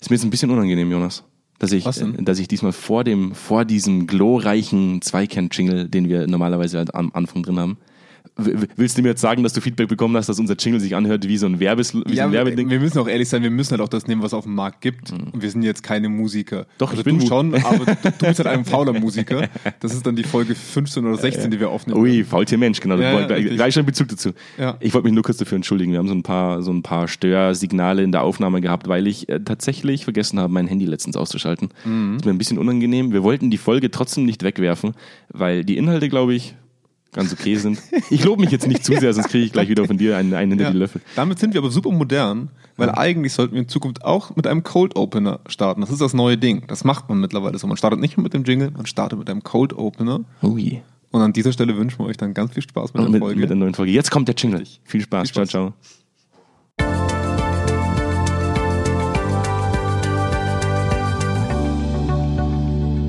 [0.00, 1.24] Ist mir jetzt ein bisschen unangenehm, Jonas.
[1.58, 6.94] Dass ich, dass ich diesmal vor dem, vor diesem glorreichen Zweikern-Jingle, den wir normalerweise halt
[6.94, 7.78] am Anfang drin haben,
[8.36, 11.26] willst du mir jetzt sagen, dass du Feedback bekommen hast, dass unser Jingle sich anhört
[11.28, 12.70] wie so ein, Werbes, wie so Ja, ein wir, Werbeding?
[12.70, 14.80] wir müssen auch ehrlich sein, wir müssen halt auch das nehmen, was auf dem Markt
[14.80, 15.12] gibt.
[15.12, 16.66] Und wir sind jetzt keine Musiker.
[16.78, 19.48] Doch, also ich bin du schon, aber du, du bist halt ein fauler Musiker.
[19.80, 22.00] Das ist dann die Folge 15 oder 16, die wir aufnehmen.
[22.00, 22.96] Ui, Faultier Mensch, genau.
[22.96, 24.30] Ja, gleich, gleich schon Bezug dazu.
[24.80, 25.92] Ich wollte mich nur kurz dafür entschuldigen.
[25.92, 29.28] Wir haben so ein paar, so ein paar Störsignale in der Aufnahme gehabt, weil ich
[29.28, 31.68] äh, tatsächlich vergessen habe, mein Handy letztens auszuschalten.
[31.84, 32.16] Mhm.
[32.16, 33.12] Ist mir ein bisschen unangenehm.
[33.12, 34.92] Wir wollten die Folge trotzdem nicht wegwerfen,
[35.28, 36.54] weil die Inhalte, glaube ich,
[37.12, 37.78] ganz okay sind.
[38.10, 40.34] Ich lobe mich jetzt nicht zu sehr, sonst kriege ich gleich wieder von dir einen,
[40.34, 40.70] einen hinter Ja.
[40.72, 41.00] die Löffel.
[41.16, 44.62] Damit sind wir aber super modern, weil eigentlich sollten wir in Zukunft auch mit einem
[44.62, 45.80] Cold Opener starten.
[45.80, 46.64] Das ist das neue Ding.
[46.66, 47.66] Das macht man mittlerweile so.
[47.66, 50.20] Man startet nicht mehr mit dem Jingle, man startet mit einem Cold Opener.
[50.42, 50.82] Ui.
[51.12, 53.40] Und an dieser Stelle wünschen wir euch dann ganz viel Spaß mit der Mit, Folge.
[53.40, 53.92] mit der neuen Folge.
[53.92, 54.64] Jetzt kommt der Jingle.
[54.84, 55.28] Viel Spaß.
[55.30, 55.48] Viel Spaß.
[55.48, 55.74] Ciao, ciao.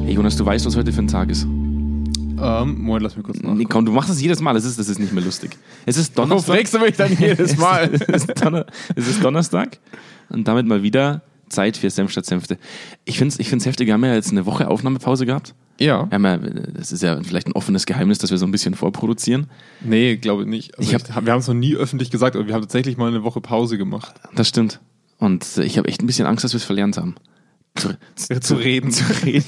[0.06, 1.48] Hey Jonas, du weißt, was heute für ein Tag ist.
[2.42, 3.54] Ähm, Moment, lass mich kurz nach.
[3.54, 4.54] Nee, komm, du machst das jedes Mal.
[4.54, 5.58] Das ist, das ist nicht mehr lustig.
[5.86, 6.56] Es ist Donnerstag.
[6.56, 7.90] fragst du mich dann jedes Mal?
[8.08, 9.80] es, ist Donner es ist Donnerstag
[10.30, 12.58] und damit mal wieder Zeit für Senf statt Senfte.
[13.06, 13.88] Ich finde es ich find's heftig.
[13.88, 15.54] Wir haben ja jetzt eine Woche Aufnahmepause gehabt.
[15.80, 16.08] Ja.
[16.10, 18.76] Wir haben ja, das ist ja vielleicht ein offenes Geheimnis, dass wir so ein bisschen
[18.76, 19.48] vorproduzieren.
[19.82, 20.78] Nee, glaube ich nicht.
[20.78, 22.98] Also Ich hab- ich wir haben es noch nie öffentlich gesagt, aber wir haben tatsächlich
[22.98, 24.14] mal eine Woche Pause gemacht.
[24.36, 24.80] Das stimmt.
[25.18, 27.16] Und äh, ich habe echt ein bisschen Angst, dass wir es verlernt haben.
[27.76, 27.90] Zu,
[28.42, 28.92] Zu reden.
[28.92, 29.44] Zu reden.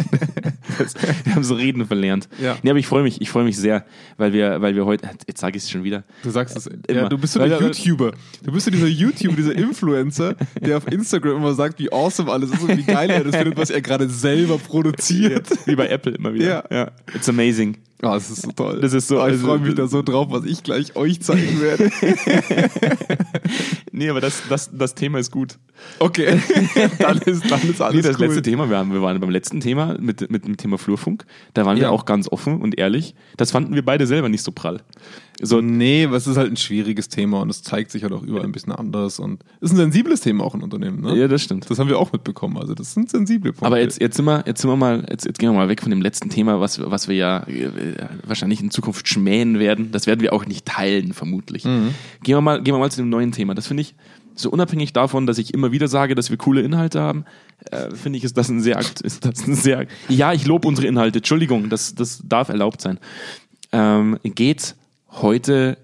[1.24, 2.28] Wir haben so Reden verlernt.
[2.42, 2.58] Ja.
[2.64, 3.86] Nee, aber ich freue mich, ich freue mich sehr,
[4.18, 6.04] weil wir, weil wir heute, jetzt sage ich es schon wieder.
[6.24, 6.68] Du sagst es.
[6.68, 7.04] Immer.
[7.04, 8.14] Ja, du bist so der YouTuber.
[8.44, 12.52] Du bist so dieser YouTuber, dieser Influencer, der auf Instagram immer sagt, wie awesome alles
[12.52, 15.48] ist und wie geil er das findet, was er gerade selber produziert.
[15.66, 16.66] Wie bei Apple immer wieder.
[16.72, 16.92] Ja.
[17.14, 17.78] It's amazing.
[18.04, 18.80] Ah, das ist so toll.
[18.82, 21.22] Das ist so- Ah, ich also- freue mich da so drauf, was ich gleich euch
[21.22, 21.90] zeigen werde.
[23.96, 25.60] Nee, aber das, das, das Thema ist gut.
[26.00, 26.40] Okay.
[27.00, 28.26] dann ist, dann ist alles Nee, das cool.
[28.26, 31.26] letzte Thema, wir, haben, wir waren beim letzten Thema mit, mit dem Thema Flurfunk.
[31.54, 31.84] Da waren Ja.
[31.84, 33.14] wir auch ganz offen und ehrlich.
[33.38, 34.82] Das fanden wir beide selber nicht so prall.
[35.44, 38.46] So, Nee, es ist halt ein schwieriges Thema und es zeigt sich halt auch überall
[38.46, 41.02] ein bisschen anders und es ist ein sensibles Thema auch in Unternehmen.
[41.02, 41.18] Ne?
[41.18, 41.70] ja, das stimmt.
[41.70, 42.58] Das haben wir auch mitbekommen.
[42.58, 43.66] Also das sind sensible Punkte.
[43.66, 45.82] Aber jetzt, jetzt sind wir, jetzt sind wir mal, jetzt, jetzt gehen wir mal weg
[45.82, 49.92] von dem letzten Thema, was, was wir ja äh, wahrscheinlich in Zukunft schmähen werden.
[49.92, 51.64] Das werden wir auch nicht teilen, vermutlich.
[51.64, 51.94] Gehen
[52.24, 53.54] wir mal, gehen wir mal zu dem neuen Thema.
[53.54, 53.96] Das finde ich,
[54.36, 57.26] so unabhängig davon, dass ich immer wieder sage, dass wir coole Inhalte haben,
[57.72, 60.88] äh, finde ich, ist das ein sehr, ist das ein sehr, ja, ich lobe unsere
[60.88, 61.20] Inhalte.
[61.20, 63.00] Entschuldigung, das, das darf erlaubt sein.
[63.72, 64.76] Ähm, geht
[65.22, 65.78] heute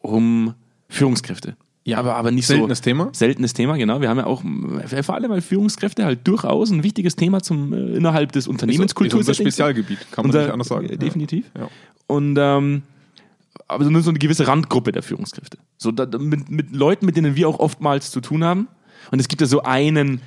[0.00, 0.54] um
[0.88, 1.56] Führungskräfte.
[1.84, 2.84] Ja, aber, aber nicht Seltenes so.
[2.84, 3.10] Thema?
[3.12, 4.00] Seltenes Thema, genau.
[4.00, 4.42] Wir haben ja auch
[4.90, 8.44] äh, vor allem mal Führungskräfte halt durchaus ein wichtiges Thema zum äh, innerhalb des ist,
[8.46, 9.20] ist Unternehmenskulturs.
[9.20, 10.88] unser Spezialgebiet, kann man Unser- nicht anders sagen.
[10.88, 11.46] äh, Definitiv.
[11.56, 11.68] Ja.
[12.08, 12.82] Und ähm,
[13.68, 15.58] aber so nur so eine gewisse Randgruppe der Führungskräfte.
[15.78, 18.66] So da- mit, mit Leuten, mit denen wir auch oftmals zu tun haben.
[19.12, 20.20] Und es gibt ja so einen,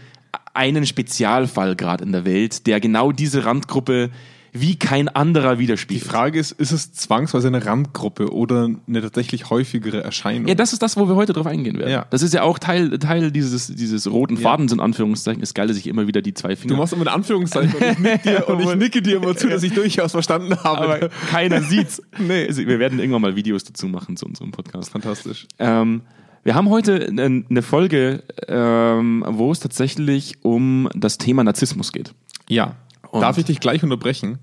[0.54, 4.10] einen Spezialfall gerade in der Welt, der genau diese Randgruppe
[4.52, 6.06] wie kein anderer Die widerspiegelt.
[6.06, 10.48] Frage ist, ist es zwangsweise eine Randgruppe oder eine tatsächlich häufigere Erscheinung?
[10.48, 11.92] Ja, das ist das, wo wir heute drauf eingehen werden.
[11.92, 12.06] Ja.
[12.10, 15.42] Das ist ja auch Teil, Teil dieses, dieses roten Fadens in Anführungszeichen.
[15.42, 16.74] Ist geil, dass ich immer wieder die zwei Finger.
[16.74, 19.50] du machst immer ein Anführungszeichen und ich, nick dir, und ich nicke dir immer zu,
[19.50, 20.80] dass ich durchaus verstanden habe.
[20.80, 22.02] aber keiner sieht's.
[22.20, 22.48] Nee.
[22.48, 24.92] Also, wir werden irgendwann mal Videos dazu machen zu unserem Podcast.
[24.92, 25.48] Fantastisch.
[25.58, 26.02] Ähm,
[26.44, 32.14] wir haben heute eine eine Folge, ähm, wo es tatsächlich um das Thema Narzissmus geht.
[32.48, 32.76] Ja.
[33.12, 34.40] Und- Darf ich dich gleich unterbrechen?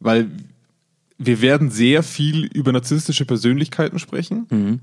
[0.00, 0.30] Weil
[1.18, 4.80] wir werden sehr viel über narzisstische Persönlichkeiten sprechen.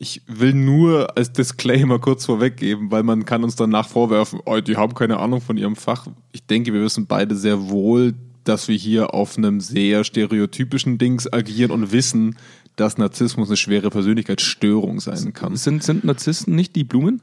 [0.00, 4.76] Ich will nur als Disclaimer kurz vorweggeben, weil man kann uns danach vorwerfen, oh, die
[4.76, 6.06] haben keine Ahnung von ihrem Fach.
[6.32, 8.14] Ich denke, wir wissen beide sehr wohl,
[8.44, 12.36] dass wir hier auf einem sehr stereotypischen Dings agieren und wissen,
[12.76, 15.56] dass Narzissmus eine schwere Persönlichkeitsstörung sein kann.
[15.56, 17.20] Sind, sind Narzissten nicht die Blumen?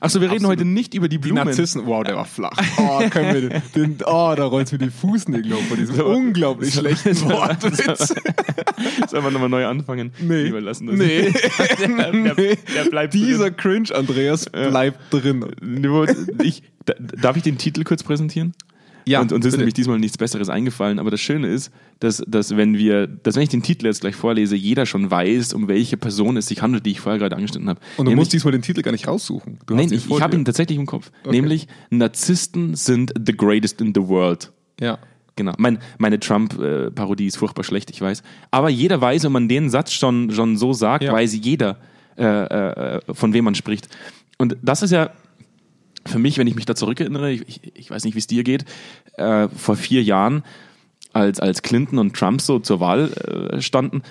[0.00, 0.58] Achso, wir reden Absolut.
[0.60, 1.44] heute nicht über die Die Blumen.
[1.46, 2.56] Narzissen, wow, der war flach.
[2.78, 7.20] Oh, können wir den, oh da rollt mir die Fußnägel hoch von diesem unglaublich schlechten
[7.22, 8.08] Wortwitz.
[9.10, 10.12] Sollen wir nochmal neu anfangen?
[10.20, 10.44] Nee.
[10.44, 10.96] Lieber lassen das.
[10.96, 11.32] Nee.
[11.78, 13.56] der, der, der bleibt Dieser drin.
[13.56, 15.44] Cringe, Andreas, bleibt drin.
[16.42, 18.52] Ich, da- darf ich den Titel kurz präsentieren?
[19.08, 19.58] Ja, und uns ist bitte.
[19.58, 20.98] nämlich diesmal nichts Besseres eingefallen.
[20.98, 21.70] Aber das Schöne ist,
[22.00, 25.52] dass, dass wenn wir, dass wenn ich den Titel jetzt gleich vorlese, jeder schon weiß,
[25.54, 27.78] um welche Person es sich handelt, die ich vorher gerade angeschnitten habe.
[27.96, 29.58] Und du Nämlich- musst diesmal den Titel gar nicht raussuchen.
[29.66, 31.12] Du Nein, ich, ich habe ihn tatsächlich im Kopf.
[31.30, 34.50] Nämlich Narzissten sind the greatest in the world.
[34.80, 34.98] Ja.
[35.36, 35.52] Genau.
[35.58, 38.22] Mein, meine Trump-Parodie ist furchtbar schlecht, ich weiß.
[38.50, 41.12] Aber jeder weiß, wenn man den Satz schon, schon so sagt, Ja.
[41.12, 41.78] weiß jeder,
[42.16, 43.88] äh, äh, von wem man spricht.
[44.38, 45.10] Und das ist ja
[46.06, 48.64] für mich, wenn ich mich da zurückerinnere, ich, ich, weiß nicht, wie es dir geht,
[49.16, 50.42] äh, vor vier Jahren,
[51.12, 54.02] als, als Clinton und Trump so zur Wahl äh, standen,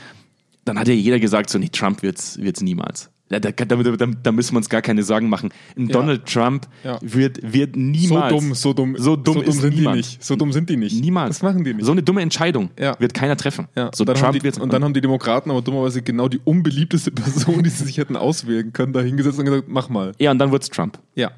[0.65, 3.12] dann hat ja jeder gesagt, so, nee, Trump wird's, wird's niemals.
[3.30, 5.50] Da, da, da, da, müssen wir uns gar keine Sorgen machen.
[5.75, 5.86] Ja.
[5.88, 7.00] Donald Trump Ja.
[7.01, 8.30] wird, wird niemals.
[8.30, 9.95] so dumm, so dumm, so dumm, ist sind niemand.
[9.95, 10.24] die nicht.
[10.24, 11.01] So dumm sind die nicht.
[11.01, 11.38] Niemals.
[11.38, 11.86] Das machen die nicht.
[11.86, 12.95] So eine dumme Entscheidung Ja.
[13.00, 13.68] wird keiner treffen.
[13.74, 16.27] So und, dann haben Trump die, wird und dann haben die Demokraten aber dummerweise genau
[16.27, 20.12] die unbeliebteste Person, die sie sich hätten auswählen können, da hingesetzt und gesagt, mach mal.
[20.19, 21.00] Ja, und dann wird's Trump.
[21.15, 21.31] Ja.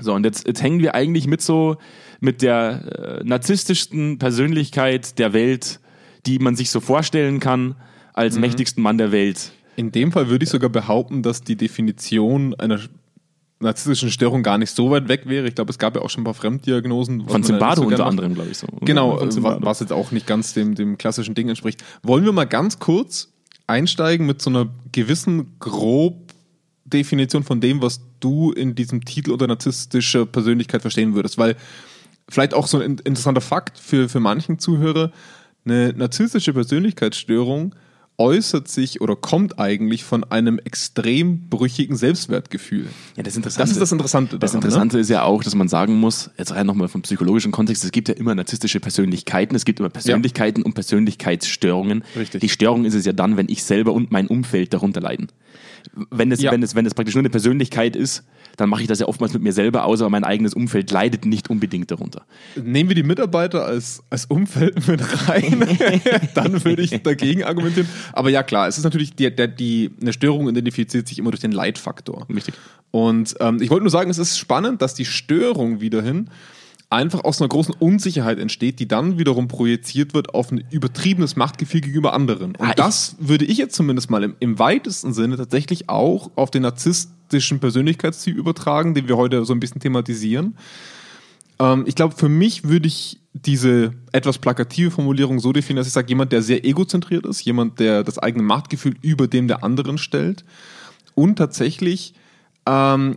[0.00, 1.76] So, und jetzt, jetzt hängen wir eigentlich mit so,
[2.20, 5.80] mit der äh, narzisstischsten Persönlichkeit der Welt,
[6.26, 7.76] die man sich so vorstellen kann,
[8.12, 8.40] als Mhm.
[8.42, 9.52] mächtigsten Mann der Welt.
[9.76, 12.78] In dem Fall würde ich sogar behaupten, dass die Definition einer
[13.60, 15.46] narzisstischen Störung gar nicht so weit weg wäre.
[15.46, 17.28] Ich glaube, es gab ja auch schon ein paar Fremddiagnosen.
[17.28, 18.66] Von Zimbardo so unter anderem, glaube ich so.
[18.80, 19.28] Genau, äh,
[19.62, 21.84] was jetzt auch nicht ganz dem, dem klassischen Ding entspricht.
[22.02, 23.32] Wollen wir mal ganz kurz
[23.66, 30.26] einsteigen mit so einer gewissen Grobdefinition von dem, was du in diesem Titel unter narzisstischer
[30.26, 31.38] Persönlichkeit verstehen würdest?
[31.38, 31.56] Weil
[32.28, 35.10] vielleicht auch so ein in- interessanter Fakt für, für manchen Zuhörer,
[35.64, 37.74] eine narzisstische Persönlichkeitsstörung
[38.16, 42.86] äußert sich oder kommt eigentlich von einem extrem brüchigen Selbstwertgefühl.
[43.16, 45.68] Ja, das Interessante, Das ist das Interessante Das daran, Interessante ist ja auch, dass man
[45.68, 49.64] sagen muss, jetzt rein nochmal vom psychologischen Kontext, es gibt ja immer narzisstische Persönlichkeiten, es
[49.64, 52.04] gibt immer Persönlichkeiten und Persönlichkeitsstörungen.
[52.14, 52.42] Richtig.
[52.42, 55.28] Die Störung ist es ja dann, wenn ich selber und mein Umfeld darunter leiden.
[56.10, 56.52] Wenn es, Ja.
[56.52, 58.24] wenn es, wenn es praktisch nur eine Persönlichkeit ist,
[58.56, 61.24] dann mache ich das ja oftmals mit mir selber aus, aber mein eigenes Umfeld leidet
[61.24, 62.22] nicht unbedingt darunter.
[62.56, 65.64] Nehmen wir die Mitarbeiter als, als Umfeld mit rein,
[66.34, 67.88] dann würde ich dagegen argumentieren.
[68.12, 71.40] Aber ja, klar, es ist natürlich, die, der, die, eine Störung identifiziert sich immer durch
[71.40, 72.26] den Leitfaktor.
[72.28, 72.54] Richtig.
[72.90, 76.28] Und ähm, ich wollte nur sagen, es ist spannend, dass die Störung wiederhin
[76.90, 81.80] einfach aus einer großen Unsicherheit entsteht, die dann wiederum projiziert wird auf ein übertriebenes Machtgefühl
[81.80, 82.56] gegenüber anderen.
[82.56, 86.50] Und Ah, das würde ich jetzt zumindest mal im, im weitesten Sinne tatsächlich auch auf
[86.50, 90.56] den narzisstischen Persönlichkeitstyp übertragen, den wir heute so ein bisschen thematisieren.
[91.60, 95.92] Ähm, ich glaube, für mich würde ich diese etwas plakative Formulierung so definieren, dass ich
[95.92, 99.96] sage, jemand, der sehr egozentriert ist, jemand, der das eigene Machtgefühl über dem der anderen
[99.96, 100.44] stellt
[101.14, 102.14] und tatsächlich
[102.66, 103.16] ähm,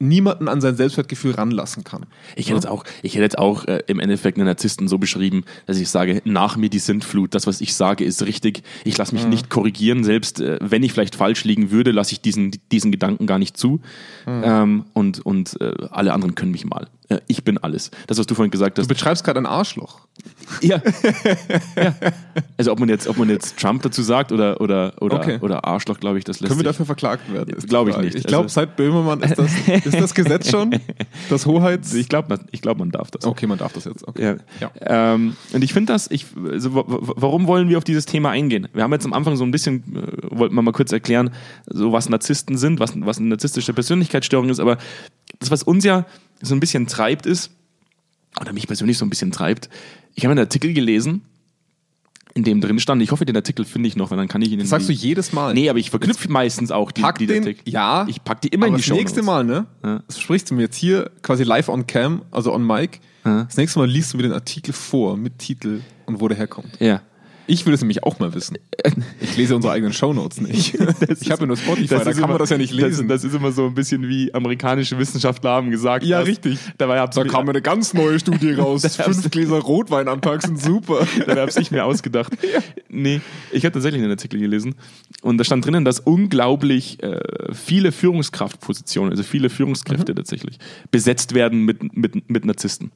[0.00, 2.06] niemanden an sein Selbstwertgefühl ranlassen kann.
[2.34, 5.44] Ich hätte jetzt auch, ich hätte jetzt auch äh, im Endeffekt einen Narzissten so beschrieben,
[5.66, 8.62] dass ich sage, nach mir die Sintflut, das, was ich sage, ist richtig.
[8.84, 12.20] Ich lasse mich nicht korrigieren, selbst äh, wenn ich vielleicht falsch liegen würde, lasse ich
[12.20, 13.80] diesen, diesen Gedanken gar nicht zu.
[14.26, 16.88] Ähm, und und äh, alle anderen können mich mal.
[17.10, 17.90] Äh, ich bin alles.
[18.06, 18.88] Das, was du vorhin gesagt Du hast.
[18.88, 20.00] beschreibst gerade ein Arschloch.
[20.62, 20.80] Ja.
[21.76, 21.94] ja.
[22.56, 25.38] Also ob man jetzt, ob man jetzt Trump dazu sagt oder, oder, oder, Okay.
[25.40, 27.54] oder Arschloch, glaube ich, das lässt Können wir dafür verklagt werden?
[27.68, 28.14] Glaube ich nicht.
[28.16, 29.50] Ich glaube, Also- seit Böhmermann ist das,
[29.84, 30.78] ist das Gesetz schon,
[31.28, 31.94] das Hoheits...
[31.94, 33.24] Ich glaube, ich glaub, man darf das.
[33.24, 34.06] Okay, man darf das jetzt.
[34.06, 34.36] Okay.
[34.60, 34.70] Ja.
[34.80, 35.14] Ja.
[35.14, 38.30] Ähm, und ich finde das, ich, also, wa- wa- warum wollen wir auf dieses Thema
[38.30, 38.68] eingehen?
[38.72, 41.30] Wir haben jetzt am Anfang so ein bisschen, äh, wollten wir mal kurz erklären,
[41.66, 44.78] so was Narzissten sind, was, was eine narzisstische Persönlichkeitsstörung ist, aber
[45.38, 46.06] das, was uns ja
[46.42, 47.50] so ein bisschen treibt, ist,
[48.40, 49.68] oder mich persönlich so ein bisschen treibt,
[50.14, 51.22] ich habe einen Artikel gelesen,
[52.34, 54.48] in dem drin stand, ich hoffe, den Artikel finde ich noch, weil dann kann ich
[54.48, 55.52] ihn in Das sagst du jedes Mal.
[55.52, 57.68] Nee, aber ich verknüpfe meistens auch die, Pack die den, Artikel.
[57.68, 58.94] ja, Ich pack die immer in die das Show.
[58.94, 59.66] nächste Mal, ne?
[59.82, 60.02] Ja.
[60.06, 63.00] Das sprichst du mir jetzt hier quasi live on cam, also on mic.
[63.24, 63.44] Ja.
[63.44, 66.70] Das nächste Mal liest du mir den Artikel vor mit Titel und wo der herkommt.
[66.78, 67.02] Ja.
[67.50, 68.58] Ich will es nämlich auch mal wissen.
[69.20, 70.74] Ich lese unsere eigenen Shownotes nicht.
[71.20, 73.08] ich habe ja nur Spotify, da kann immer- man das ja nicht lesen.
[73.08, 76.04] Das, das ist immer so ein bisschen wie amerikanische Wissenschaftler haben gesagt.
[76.04, 76.58] Ja, dass- richtig.
[76.78, 78.82] Dabei hab's da kam eine ganz neue Studie raus.
[78.96, 81.06] Fünf Gläser Rotwein am Tag sind super.
[81.26, 82.32] Dabei habe ich mir ausgedacht.
[82.88, 83.20] Nee,
[83.50, 84.76] ich habe tatsächlich einen Artikel gelesen
[85.22, 87.20] und da stand drinnen, dass unglaublich äh,
[87.52, 89.52] viele Führungskraftpositionen, also viele Mhm.
[89.54, 90.58] Führungskräfte tatsächlich,
[90.92, 92.92] besetzt werden mit, mit, mit Narzissten.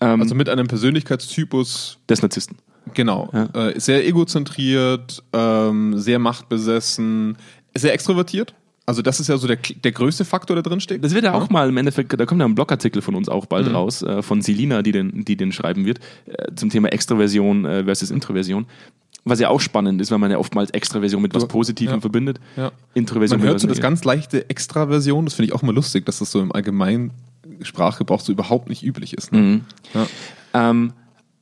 [0.00, 2.56] Ähm, Also mit einem Persönlichkeitstypus, des Narzissten.
[2.94, 7.36] Genau, äh, sehr egozentriert, ähm, sehr machtbesessen,
[7.74, 8.54] sehr extrovertiert.
[8.86, 11.04] Also das ist ja so der, der größte Faktor, der drin steht.
[11.04, 13.44] Das wird ja auch mal im Endeffekt, da kommt ja ein Blogartikel von uns auch
[13.44, 13.48] Mhm.
[13.50, 17.66] bald raus, äh, von Selina, die den, die den schreiben wird, äh, zum Thema Extraversion
[17.66, 18.64] äh, versus Introversion.
[19.24, 22.00] Was ja auch spannend ist, weil man ja oftmals Extraversion mit was Positivem ja.
[22.00, 22.40] verbindet.
[22.56, 22.72] Ja.
[22.94, 26.20] Introversion Man hört so das ganz leichte Extraversion, das finde ich auch mal lustig, dass
[26.20, 27.10] das so im allgemeinen
[27.60, 29.32] Sprachgebrauch so überhaupt nicht üblich ist.
[29.32, 29.64] Mhm.
[29.92, 30.06] Ne?
[30.54, 30.70] Ja.
[30.70, 30.94] Ähm,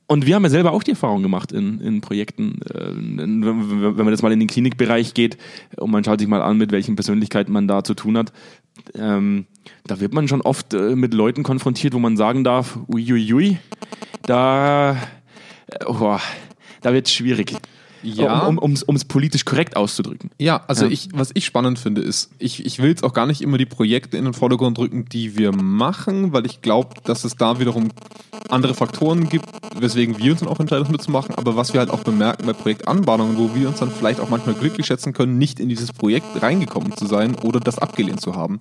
[0.07, 4.09] und wir haben ja selber auch die Erfahrung gemacht in, in Projekten, äh, wenn, man
[4.09, 5.37] jetzt mal in den Klinikbereich geht
[5.75, 8.31] und man schaut sich mal an, mit welchen Persönlichkeiten man da zu tun hat.
[8.95, 9.47] Ähm,
[9.85, 13.57] da wird man schon oft äh, mit Leuten konfrontiert, wo man sagen darf, uiuiui,
[14.23, 14.97] da,
[15.85, 16.17] oh,
[16.81, 17.57] da wird schwierig.
[18.15, 18.45] Ja.
[18.45, 20.31] Um es um, politisch korrekt auszudrücken.
[20.39, 20.91] Ja, also Ja.
[20.91, 23.65] Ich, was ich spannend finde, ist, ich, ich will jetzt auch gar nicht immer die
[23.65, 27.89] Projekte in den Vordergrund drücken, die wir machen, weil ich glaube, dass es da wiederum
[28.49, 29.47] andere Faktoren gibt,
[29.79, 32.53] weswegen wir uns dann auch entscheiden, das mitzumachen, aber was wir halt auch bemerken bei
[32.53, 36.41] Projektanbahnungen, wo wir uns dann vielleicht auch manchmal glücklich schätzen können, nicht in dieses Projekt
[36.41, 38.59] reingekommen zu sein oder das abgelehnt zu haben.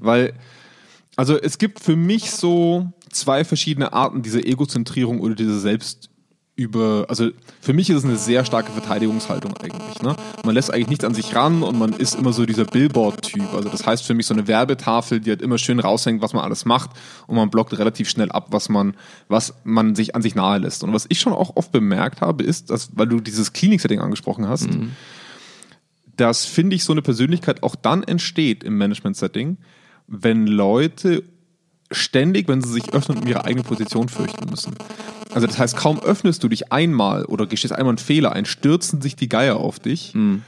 [0.00, 0.34] Weil,
[1.16, 6.10] also es gibt für mich so zwei verschiedene Arten dieser Egozentrierung oder dieser Selbst
[6.56, 7.30] über, also
[7.60, 10.00] für mich ist es eine sehr starke Verteidigungshaltung eigentlich.
[10.02, 10.14] Ne?
[10.44, 13.52] Man lässt eigentlich nichts an sich ran und man ist immer so dieser Billboard-Typ.
[13.54, 16.44] Also das heißt für mich so eine Werbetafel, die halt immer schön raushängt, was man
[16.44, 16.90] alles macht
[17.26, 18.96] und man blockt relativ schnell ab, was man,
[19.26, 20.84] was man sich an sich nahe lässt.
[20.84, 24.48] Und was ich schon auch oft bemerkt habe, ist, dass, weil du dieses Klinik-Setting angesprochen
[24.48, 24.92] hast, mhm.
[26.16, 29.56] dass, finde ich, so eine Persönlichkeit auch dann entsteht im Management-Setting,
[30.06, 31.24] wenn Leute
[31.90, 34.74] ständig, wenn sie sich öffnen, um ihre eigene Position fürchten müssen.
[35.34, 39.00] Also das heißt, kaum öffnest du dich einmal oder gestehst einmal einen Fehler ein, stürzen
[39.00, 40.42] sich die Geier auf dich, mhm.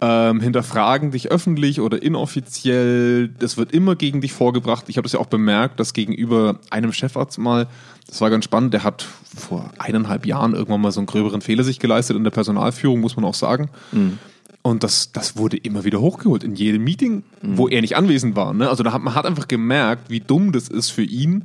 [0.00, 3.28] ähm, hinterfragen dich öffentlich oder inoffiziell.
[3.28, 4.84] Das wird immer gegen dich vorgebracht.
[4.88, 7.66] Ich habe das ja auch bemerkt, dass gegenüber einem Chefarzt mal,
[8.06, 11.64] das war ganz spannend, der hat vor eineinhalb Jahren irgendwann mal so einen gröberen Fehler
[11.64, 13.70] sich geleistet in der Personalführung, muss man auch sagen.
[13.92, 14.18] Mhm.
[14.66, 17.56] Und das, das wurde immer wieder hochgeholt in jedem Meeting, mhm.
[17.56, 18.52] wo er nicht anwesend war.
[18.52, 18.68] Ne?
[18.68, 21.44] Also da hat, man hat einfach gemerkt, wie dumm das ist für ihn,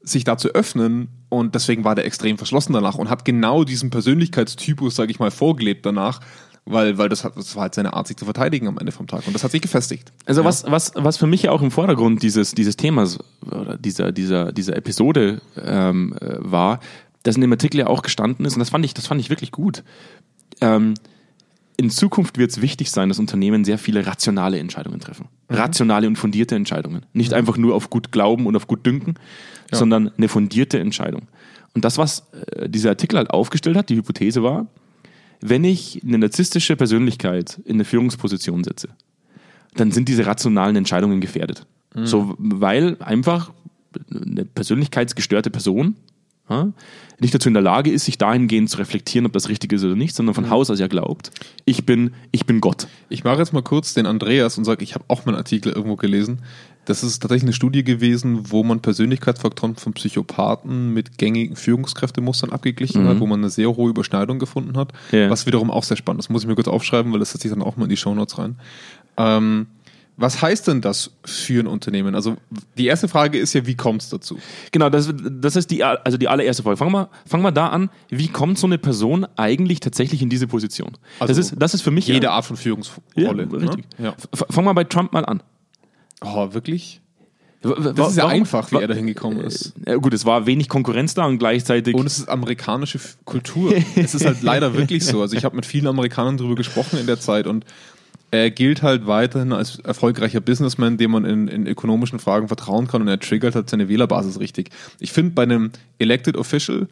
[0.00, 1.08] sich da zu öffnen.
[1.28, 5.30] Und deswegen war der extrem verschlossen danach und hat genau diesen Persönlichkeitstypus, sage ich mal,
[5.30, 6.20] vorgelebt danach,
[6.64, 9.08] weil, weil das, hat, das war halt seine Art, sich zu verteidigen am Ende vom
[9.08, 9.26] Tag.
[9.26, 10.14] Und das hat sich gefestigt.
[10.24, 10.46] Also ja.
[10.46, 14.52] was, was, was für mich ja auch im Vordergrund dieses, dieses Themas oder dieser, dieser,
[14.52, 16.80] dieser Episode ähm, äh, war,
[17.24, 19.28] dass in dem Artikel ja auch gestanden ist, und das fand ich, das fand ich
[19.28, 19.84] wirklich gut.
[20.62, 20.94] Ähm,
[21.76, 25.28] in Zukunft wird es wichtig sein, dass Unternehmen sehr viele rationale Entscheidungen treffen.
[25.48, 25.56] Mhm.
[25.56, 27.06] Rationale und fundierte Entscheidungen.
[27.12, 27.38] Nicht mhm.
[27.38, 29.14] einfach nur auf gut Glauben und auf gut Dünken,
[29.70, 29.78] ja.
[29.78, 31.22] sondern eine fundierte Entscheidung.
[31.74, 34.66] Und das, was äh, dieser Artikel halt aufgestellt hat, die Hypothese war,
[35.40, 38.88] wenn ich eine narzisstische Persönlichkeit in eine Führungsposition setze,
[39.74, 41.66] dann sind diese rationalen Entscheidungen gefährdet.
[41.94, 42.06] Mhm.
[42.06, 43.52] So, weil einfach
[44.10, 45.96] eine persönlichkeitsgestörte Person
[47.20, 49.96] nicht dazu in der Lage ist, sich dahingehend zu reflektieren, ob das richtig ist oder
[49.96, 50.50] nicht, sondern von mhm.
[50.50, 51.30] Haus aus ja glaubt,
[51.64, 52.86] ich bin, ich bin Gott.
[53.08, 55.72] Ich mache jetzt mal kurz den Andreas und sage, ich habe auch mal einen Artikel
[55.72, 56.42] irgendwo gelesen.
[56.84, 63.04] Das ist tatsächlich eine Studie gewesen, wo man Persönlichkeitsfaktoren von Psychopathen mit gängigen Führungskräftemustern abgeglichen
[63.04, 63.08] mhm.
[63.08, 65.30] hat, wo man eine sehr hohe Überschneidung gefunden hat, ja.
[65.30, 66.26] was wiederum auch sehr spannend ist.
[66.26, 67.96] Das muss ich mir kurz aufschreiben, weil das setze ich dann auch mal in die
[67.96, 68.56] Shownotes rein.
[69.16, 69.68] Ähm,
[70.16, 72.14] was heißt denn das für ein Unternehmen?
[72.14, 72.36] Also
[72.78, 74.38] die erste Frage ist ja, wie kommt es dazu?
[74.70, 76.76] Genau, das, das ist die, also die allererste Frage.
[76.76, 80.46] Fangen wir, fangen wir da an, wie kommt so eine Person eigentlich tatsächlich in diese
[80.46, 80.92] Position?
[81.18, 82.06] Also das, ist, das ist für mich...
[82.06, 83.02] Jede Art von Führungsrolle.
[83.16, 83.48] Ja, ne?
[83.52, 83.86] richtig.
[83.98, 84.14] Ja.
[84.32, 85.42] Fangen wir bei Trump mal an.
[86.20, 87.00] Oh, wirklich?
[87.64, 88.30] Das ist ja Warum?
[88.30, 89.72] einfach, wie er da hingekommen ist.
[89.86, 91.94] Ja, gut, es war wenig Konkurrenz da und gleichzeitig.
[91.94, 93.74] Und es ist amerikanische Kultur.
[93.96, 95.22] es ist halt leider wirklich so.
[95.22, 97.64] Also ich habe mit vielen Amerikanern darüber gesprochen in der Zeit und
[98.36, 103.02] er gilt halt weiterhin als erfolgreicher Businessman, dem man in, in ökonomischen Fragen vertrauen kann
[103.02, 104.70] und er triggert halt seine Wählerbasis richtig.
[105.00, 106.88] Ich finde, bei einem Elected Official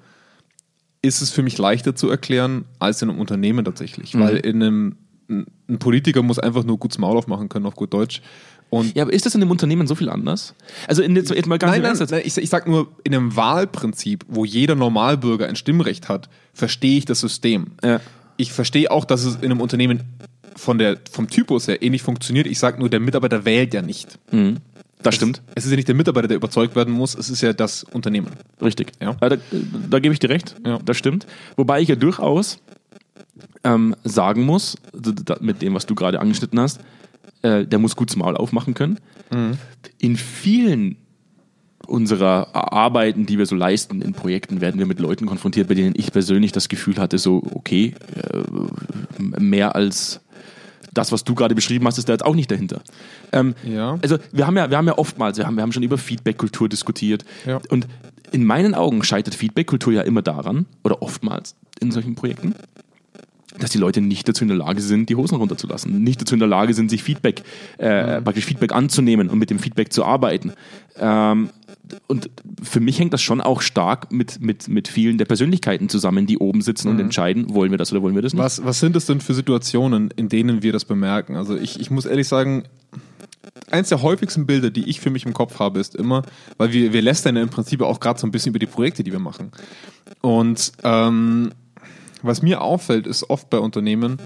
[1.02, 4.20] ist es für mich leichter zu erklären als in einem Unternehmen tatsächlich, mhm.
[4.20, 4.96] weil in einem
[5.28, 8.20] ein Politiker muss einfach nur gut Maul aufmachen können, auf gut Deutsch.
[8.70, 10.54] Und ja, aber ist das in einem Unternehmen so viel anders?
[10.88, 14.25] Also in, jetzt mal ganz nein, nein, nein, ich, ich sag nur, in einem Wahlprinzip,
[14.28, 17.72] wo jeder Normalbürger ein Stimmrecht hat, verstehe ich das System.
[17.84, 18.00] Ja.
[18.38, 20.00] Ich verstehe auch, dass es in einem Unternehmen
[20.56, 22.47] von der, vom Typus her ähnlich funktioniert.
[22.47, 24.18] Ich sage nur, der Mitarbeiter wählt ja nicht.
[24.30, 24.59] Mhm.
[25.02, 25.42] Das es, stimmt.
[25.54, 28.28] Es ist ja nicht der Mitarbeiter, der überzeugt werden muss, es ist ja das Unternehmen.
[28.61, 28.92] Richtig.
[29.00, 29.14] Ja.
[29.14, 29.37] Da,
[29.90, 30.78] da gebe ich dir recht, ja.
[30.85, 31.26] das stimmt.
[31.56, 32.61] Wobei ich ja durchaus
[33.64, 34.76] ähm, sagen muss,
[35.40, 36.80] mit dem, was du gerade angeschnitten hast,
[37.42, 38.99] äh, der muss gut zum Maul aufmachen können.
[39.32, 39.59] Mhm.
[39.99, 40.97] In vielen
[41.87, 45.94] unserer Arbeiten, die wir so leisten in Projekten, werden wir mit Leuten konfrontiert, bei denen
[45.97, 50.21] ich persönlich das Gefühl hatte, so, okay, äh, mehr als
[50.92, 52.82] das, was du gerade beschrieben hast, ist da jetzt auch nicht dahinter.
[53.32, 53.99] Ähm, ja.
[54.02, 56.68] Also wir haben ja, wir haben ja oftmals, wir haben, wir haben schon über Feedback-Kultur
[56.68, 57.25] diskutiert.
[57.46, 57.61] Ja.
[57.70, 57.87] Und
[58.30, 62.54] in meinen Augen scheitert Feedback-Kultur ja immer daran, oder oftmals in solchen Projekten,
[63.58, 66.40] dass die Leute nicht dazu in der Lage sind, die Hosen runterzulassen, nicht dazu in
[66.40, 67.42] der Lage sind, sich Feedback,
[67.78, 68.25] äh, mhm.
[68.25, 70.52] praktisch Feedback anzunehmen und mit dem Feedback zu arbeiten.
[70.96, 71.50] Ähm,
[72.06, 72.30] und
[72.62, 76.38] für mich hängt das schon auch stark mit, mit, mit vielen der Persönlichkeiten zusammen, die
[76.38, 76.94] oben sitzen mhm.
[76.94, 78.42] und entscheiden, wollen wir das oder wollen wir das nicht.
[78.42, 81.37] Was, was sind es denn für Situationen, in denen wir das bemerken?
[81.37, 82.64] Also ich, ich muss ehrlich sagen,
[83.70, 86.22] eins der häufigsten Bilder, die ich für mich im Kopf habe, ist immer,
[86.58, 89.02] weil wir, wir lästern ja im Prinzip auch gerade so ein bisschen über die Projekte,
[89.02, 89.52] die wir machen.
[90.20, 91.52] Und ähm,
[92.22, 94.18] was mir auffällt, ist oft bei Unternehmen,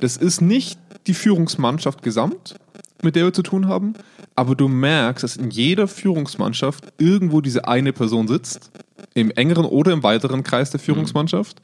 [0.00, 2.54] das ist nicht die Führungsmannschaft gesamt,
[3.02, 3.94] mit der wir zu tun haben,
[4.34, 8.70] aber du merkst, dass in jeder Führungsmannschaft irgendwo diese eine Person sitzt,
[9.14, 11.60] im engeren oder im weiteren Kreis der Führungsmannschaft,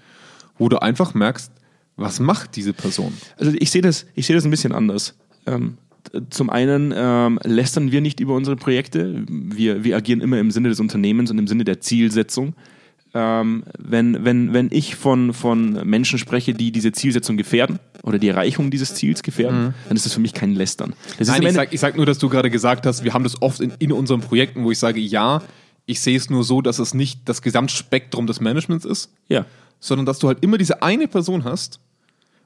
[0.58, 1.52] wo du einfach merkst,
[1.96, 3.12] was macht diese Person?
[3.38, 5.14] Also ich sehe das, ich sehe das ein bisschen anders.
[5.46, 5.78] Ähm,
[6.30, 9.24] zum einen ähm, lästern wir nicht über unsere Projekte.
[9.28, 12.54] Wir, wir agieren immer im Sinne des Unternehmens und im Sinne der Zielsetzung
[13.16, 18.28] ähm, wenn, wenn, wenn ich von, von Menschen spreche, die diese Zielsetzung gefährden oder die
[18.28, 19.74] Erreichung dieses Ziels gefährden, mhm.
[19.88, 20.94] dann ist das für mich kein Lästern.
[21.18, 23.60] Das Nein, ich sage sag nur, dass du gerade gesagt hast, wir haben das oft
[23.60, 25.42] in, in unseren Projekten, wo ich sage, ja,
[25.86, 29.10] ich sehe es nur so, dass es nicht das Gesamtspektrum des Managements ist.
[29.28, 29.46] Ja
[29.80, 31.80] sondern dass du halt immer diese eine Person hast,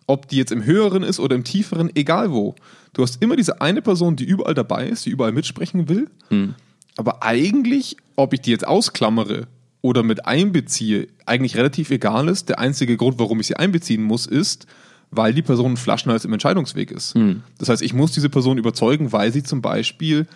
[0.06, 2.54] ob die jetzt im höheren ist oder im tieferen, egal wo.
[2.92, 6.10] Du hast immer diese eine Person, die überall dabei ist, die überall mitsprechen will.
[6.28, 6.54] Hm.
[6.96, 9.46] Aber eigentlich, ob ich die jetzt ausklammere
[9.82, 12.48] oder mit einbeziehe, eigentlich relativ egal ist.
[12.48, 14.66] Der einzige Grund, warum ich sie einbeziehen muss, ist,
[15.10, 17.14] weil die Person ein Flaschenhals im Entscheidungsweg ist.
[17.14, 17.42] Hm.
[17.58, 20.26] Das heißt, ich muss diese Person überzeugen, weil sie zum Beispiel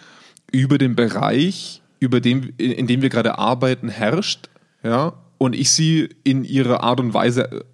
[0.50, 4.48] über den Bereich, über den, in, in dem wir gerade arbeiten, herrscht,
[4.82, 7.64] ja, und ich sie in ihrer Art und Weise,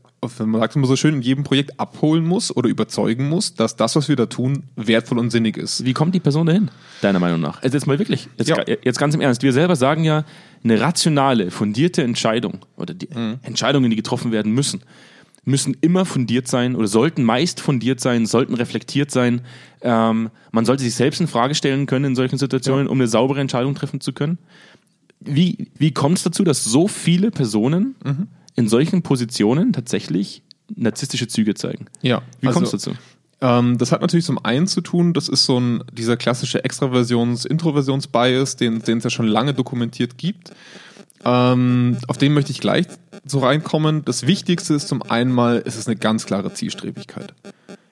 [0.45, 3.97] man sagt immer so schön, in jedem Projekt abholen muss oder überzeugen muss, dass das,
[3.97, 5.85] was wir da tun, wertvoll und sinnig ist.
[5.85, 7.62] Wie kommt die Person dahin, deiner Meinung nach?
[7.62, 8.62] Also jetzt mal wirklich, jetzt, Ja.
[8.67, 9.43] jetzt ganz im Ernst.
[9.43, 10.25] Wir selber sagen ja,
[10.62, 13.09] eine rationale, fundierte Entscheidung oder die
[13.43, 14.81] Entscheidungen, die getroffen werden müssen,
[15.45, 19.41] müssen immer fundiert sein oder sollten meist fundiert sein, sollten reflektiert sein.
[19.81, 23.41] Ähm, man sollte sich selbst in Frage stellen können in solchen Situationen, um eine saubere
[23.41, 24.37] Entscheidung treffen zu können.
[25.21, 27.95] Wie, wie kommt es dazu, dass so viele Personen
[28.61, 30.43] in solchen Positionen tatsächlich
[30.76, 31.87] narzisstische Züge zeigen?
[32.02, 32.97] Ja, Wie also- kommt es dazu?
[33.43, 38.57] Ähm, das hat natürlich zum einen zu tun, das ist so ein, dieser klassische Extraversions-Introversions-Bias,
[38.57, 40.52] den den es ja schon lange dokumentiert gibt.
[41.25, 42.87] Ähm, auf den möchte ich gleich
[43.25, 44.05] so reinkommen.
[44.05, 47.33] Das Wichtigste ist zum einen mal, es ist eine ganz klare Zielstrebigkeit.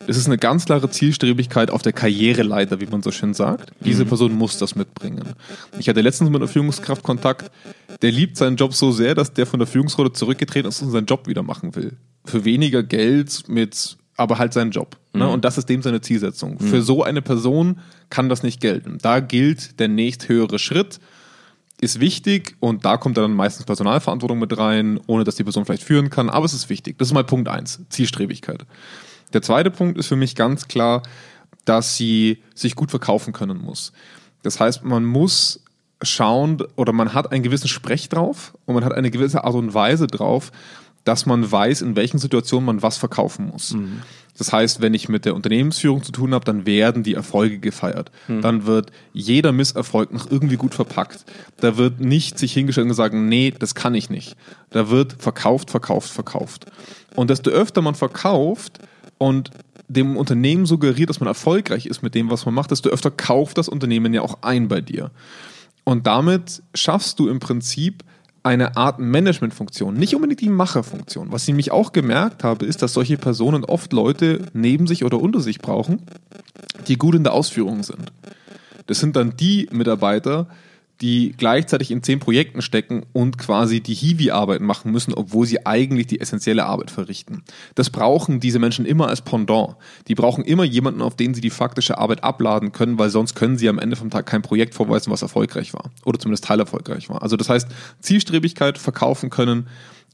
[0.07, 3.73] Es ist eine ganz klare Zielstrebigkeit auf der Karriereleiter, wie man so schön sagt.
[3.81, 5.35] Diese Person muss das mitbringen.
[5.79, 7.51] Ich hatte letztens mit einer Führungskraft Kontakt,
[8.01, 11.07] der liebt seinen Job so sehr, dass der von der Führungsrolle zurückgetreten ist und seinen
[11.07, 11.97] Job wieder machen will.
[12.25, 14.97] Für weniger Geld, mit, aber halt seinen Job.
[15.13, 15.29] Ne?
[15.29, 16.59] Und das ist dem seine Zielsetzung.
[16.61, 18.99] Für so eine Person kann das nicht gelten.
[19.03, 21.01] Da gilt der nächsthöhere Schritt,
[21.81, 25.85] ist wichtig und da kommt dann meistens Personalverantwortung mit rein, ohne dass die Person vielleicht
[25.85, 26.99] führen kann, aber es ist wichtig.
[26.99, 28.65] Das ist mal Punkt eins, Zielstrebigkeit.
[29.33, 31.03] Der zweite Punkt ist für mich ganz klar,
[31.65, 33.93] dass sie sich gut verkaufen können muss.
[34.43, 35.63] Das heißt, man muss
[36.03, 39.75] schauen oder man hat einen gewissen Sprech drauf und man hat eine gewisse Art und
[39.75, 40.53] Weise drauf,
[41.05, 43.75] dass man weiß, in welchen Situationen man was verkaufen muss.
[44.37, 48.13] Das heißt, wenn ich mit der Unternehmensführung zu tun habe, dann werden die Erfolge gefeiert.
[48.29, 51.25] Dann wird jeder Misserfolg noch irgendwie gut verpackt.
[51.61, 54.37] Da wird nicht sich hingestellt und gesagt, nee, das kann ich nicht.
[54.71, 56.67] Da wird verkauft, verkauft, verkauft.
[57.17, 58.79] Und desto öfter man verkauft
[59.19, 59.51] und
[59.89, 63.59] dem Unternehmen suggeriert, dass man erfolgreich ist mit dem, was man macht, desto öfter kauft
[63.59, 65.11] das Unternehmen ja auch ein bei dir.
[65.85, 68.05] Und damit schaffst du im Prinzip
[68.43, 71.33] eine Art Managementfunktion, nicht unbedingt die Macherfunktion.
[71.33, 75.21] Was ich nämlich auch gemerkt habe, ist, dass solche Personen oft Leute neben sich oder
[75.21, 76.03] unter sich brauchen,
[76.87, 78.13] die gut in der Ausführung sind.
[78.87, 80.49] Das sind dann die Mitarbeiter,
[80.99, 86.21] gleichzeitig in zehn Projekten stecken und quasi die Hiwi-Arbeit machen müssen, obwohl sie eigentlich die
[86.21, 87.45] essentielle Arbeit verrichten.
[87.77, 89.77] Das brauchen diese Menschen immer als Pendant.
[90.09, 93.57] Die brauchen immer jemanden, auf den sie die faktische Arbeit abladen können, weil sonst können
[93.57, 95.91] sie am Ende vom Tag kein Projekt vorweisen, was erfolgreich war.
[96.05, 97.23] Oder zumindest teilerfolgreich war.
[97.23, 97.69] Also das heißt,
[98.01, 99.69] Zielstrebigkeit verkaufen können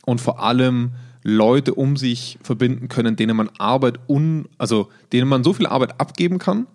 [0.04, 0.92] und vor allem
[1.22, 5.98] Leute um sich verbinden können, denen man Arbeit un, also denen man so viel Arbeit
[5.98, 6.66] abgeben kann,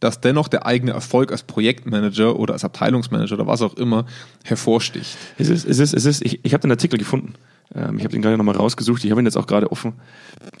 [0.00, 4.06] dass dennoch der eigene Erfolg als Projektmanager oder als Abteilungsmanager oder was auch immer
[4.44, 5.16] hervorsticht.
[5.38, 7.34] Es ist, es ist, es ist, ich, ich habe den Artikel gefunden.
[7.74, 9.04] Ähm, ich habe den gerade nochmal rausgesucht.
[9.04, 9.94] Ich habe ihn jetzt auch gerade offen.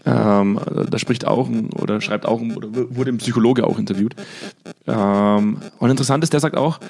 [0.04, 0.58] Ähm,
[0.90, 4.14] da spricht auch ein, oder schreibt auch ein, oder wurde ein Psychologe auch interviewt.
[4.86, 6.80] Ähm, und interessant ist, der sagt auch,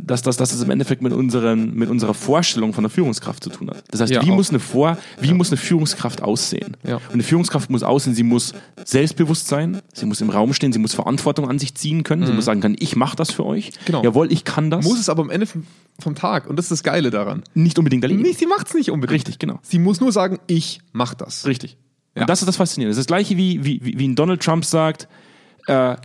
[0.00, 3.50] dass das, dass das im Endeffekt mit, unseren, mit unserer Vorstellung von der Führungskraft zu
[3.50, 3.84] tun hat.
[3.90, 4.36] Das heißt, Ja, wie, auch.
[4.36, 6.76] muss eine, Vor, wie muss eine Führungskraft aussehen?
[6.84, 6.96] Ja.
[6.96, 8.52] Und eine Führungskraft muss aussehen, sie muss
[8.84, 12.32] selbstbewusst sein, sie muss im Raum stehen, sie muss Verantwortung an sich ziehen können, sie
[12.32, 13.70] muss sagen können, ich mache das für euch.
[13.70, 13.74] Mhm.
[13.86, 14.02] Genau.
[14.04, 14.84] Jawohl, ich kann das.
[14.84, 15.64] Muss es aber am Ende vom,
[16.14, 17.42] Tag, und das ist das Geile daran.
[17.54, 18.26] nicht unbedingt erledigen.
[18.28, 19.14] Nee, sie macht es nicht unbedingt.
[19.16, 19.58] Richtig, genau.
[19.62, 21.44] Sie muss nur sagen, ich mach das.
[21.46, 21.76] Richtig.
[22.14, 22.22] Ja.
[22.22, 22.92] Und das ist das Faszinierende.
[22.92, 25.06] Das ist das gleiche wie, wie, wie ein Donald Trump sagt,
[25.66, 25.96] äh, Wir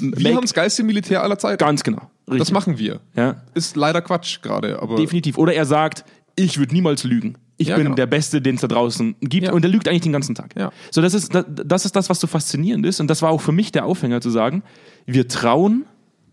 [0.00, 1.58] make- haben das geilste Militär aller Zeiten.
[1.58, 2.10] ganz genau.
[2.26, 2.38] Richtig.
[2.38, 3.00] Das machen wir.
[3.16, 5.36] ja, Ist leider Quatsch gerade, aber definitiv.
[5.38, 6.04] Oder er sagt,
[6.36, 7.36] ich würde niemals lügen.
[7.56, 7.94] Ich Ja, bin genau.
[7.96, 9.46] der Beste, den es da draußen gibt.
[9.46, 9.52] Ja.
[9.52, 10.56] Und er lügt eigentlich den ganzen Tag.
[10.56, 10.72] Ja.
[10.90, 12.98] So, das ist, das, das ist das, was so faszinierend ist.
[13.00, 14.62] Und das war auch für mich der Aufhänger zu sagen,
[15.06, 15.84] wir trauen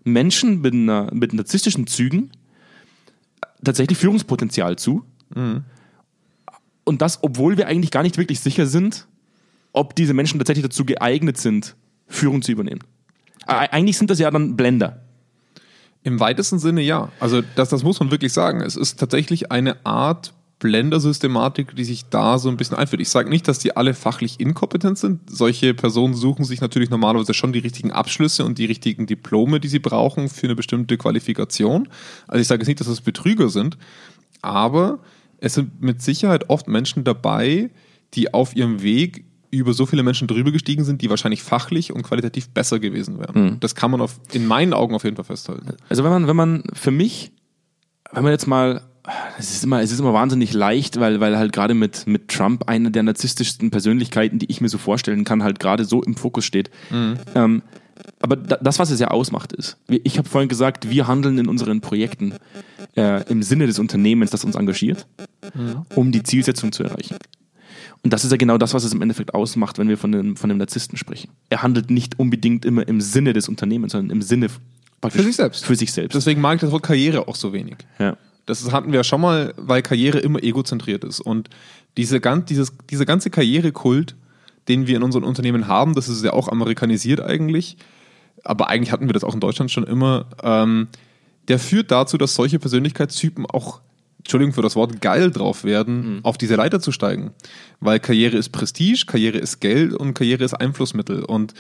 [0.04, 2.32] Menschen mit, einer, mit narzisstischen Zügen
[3.64, 5.04] tatsächlich Führungspotenzial zu.
[5.36, 5.64] Mhm.
[6.84, 9.08] Und das, obwohl wir eigentlich gar nicht wirklich sicher sind,
[9.74, 11.76] ob diese Menschen tatsächlich dazu geeignet sind,
[12.08, 12.82] Führung zu übernehmen.
[13.48, 15.04] Äh, Eigentlich sind das ja dann Blender.
[16.04, 17.12] Im weitesten Sinne ja.
[17.20, 18.62] Also das, das muss man wirklich sagen.
[18.62, 23.02] Es ist tatsächlich eine Art Blender-Systematik, die sich da so ein bisschen einführt.
[23.02, 25.22] Ich sage nicht, dass die alle fachlich inkompetent sind.
[25.30, 29.68] Solche Personen suchen sich natürlich normalerweise schon die richtigen Abschlüsse und die richtigen Diplome, die
[29.68, 31.90] sie brauchen für eine bestimmte Qualifikation.
[32.28, 33.78] Also ich sage jetzt nicht, dass es Betrüger sind,
[34.42, 35.00] aber
[35.40, 37.72] es sind mit Sicherheit oft Menschen dabei,
[38.14, 42.04] die auf ihrem Weg über so viele Menschen drüber gestiegen sind, die wahrscheinlich fachlich und
[42.04, 43.36] qualitativ besser gewesen wären.
[43.60, 45.76] Das kann man auf, in meinen Augen auf jeden Fall festhalten.
[45.90, 47.32] Also wenn man, wenn man für mich,
[48.12, 48.82] wenn man jetzt mal,
[49.38, 52.68] es ist immer, es ist immer wahnsinnig leicht, weil, weil halt gerade mit, mit Trump
[52.68, 56.46] eine der narzisstischsten Persönlichkeiten, die ich mir so vorstellen kann, halt gerade so im Fokus
[56.46, 56.70] steht.
[57.36, 57.62] Ähm,
[58.20, 61.48] aber da, das, was es ja ausmacht, ist, ich habe vorhin gesagt, wir handeln in
[61.48, 62.36] unseren Projekten
[62.96, 65.08] äh, im Sinne des Unternehmens, das uns engagiert,
[65.96, 67.18] um die Zielsetzung zu erreichen.
[68.04, 70.36] Und das ist ja genau das, was es im Endeffekt ausmacht, wenn wir von dem,
[70.36, 71.30] von dem Narzissten sprechen.
[71.50, 74.48] Er handelt nicht unbedingt immer im Sinne des Unternehmens, sondern im Sinne
[75.08, 75.66] Für sich selbst.
[75.66, 76.16] Für sich selbst.
[76.16, 77.78] Deswegen mag ich das Wort Karriere auch so wenig.
[78.00, 78.18] ja.
[78.48, 81.20] Das hatten wir ja schon mal, weil Karriere immer egozentriert ist.
[81.20, 81.50] Und
[81.96, 84.16] diese, gan- dieses, dieser ganze Karrierekult,
[84.68, 87.78] den wir in unseren Unternehmen haben, das ist ja auch amerikanisiert eigentlich,
[88.44, 90.88] aber eigentlich hatten wir das auch in Deutschland schon immer, ähm,
[91.50, 93.82] der führt dazu, dass solche Persönlichkeitstypen auch,
[94.22, 97.32] Entschuldigung für das Wort, geil drauf werden, auf diese Leiter zu steigen.
[97.80, 101.26] Weil Karriere ist Prestige, Karriere ist Geld und Karriere ist Einflussmittel.
[101.26, 101.54] Und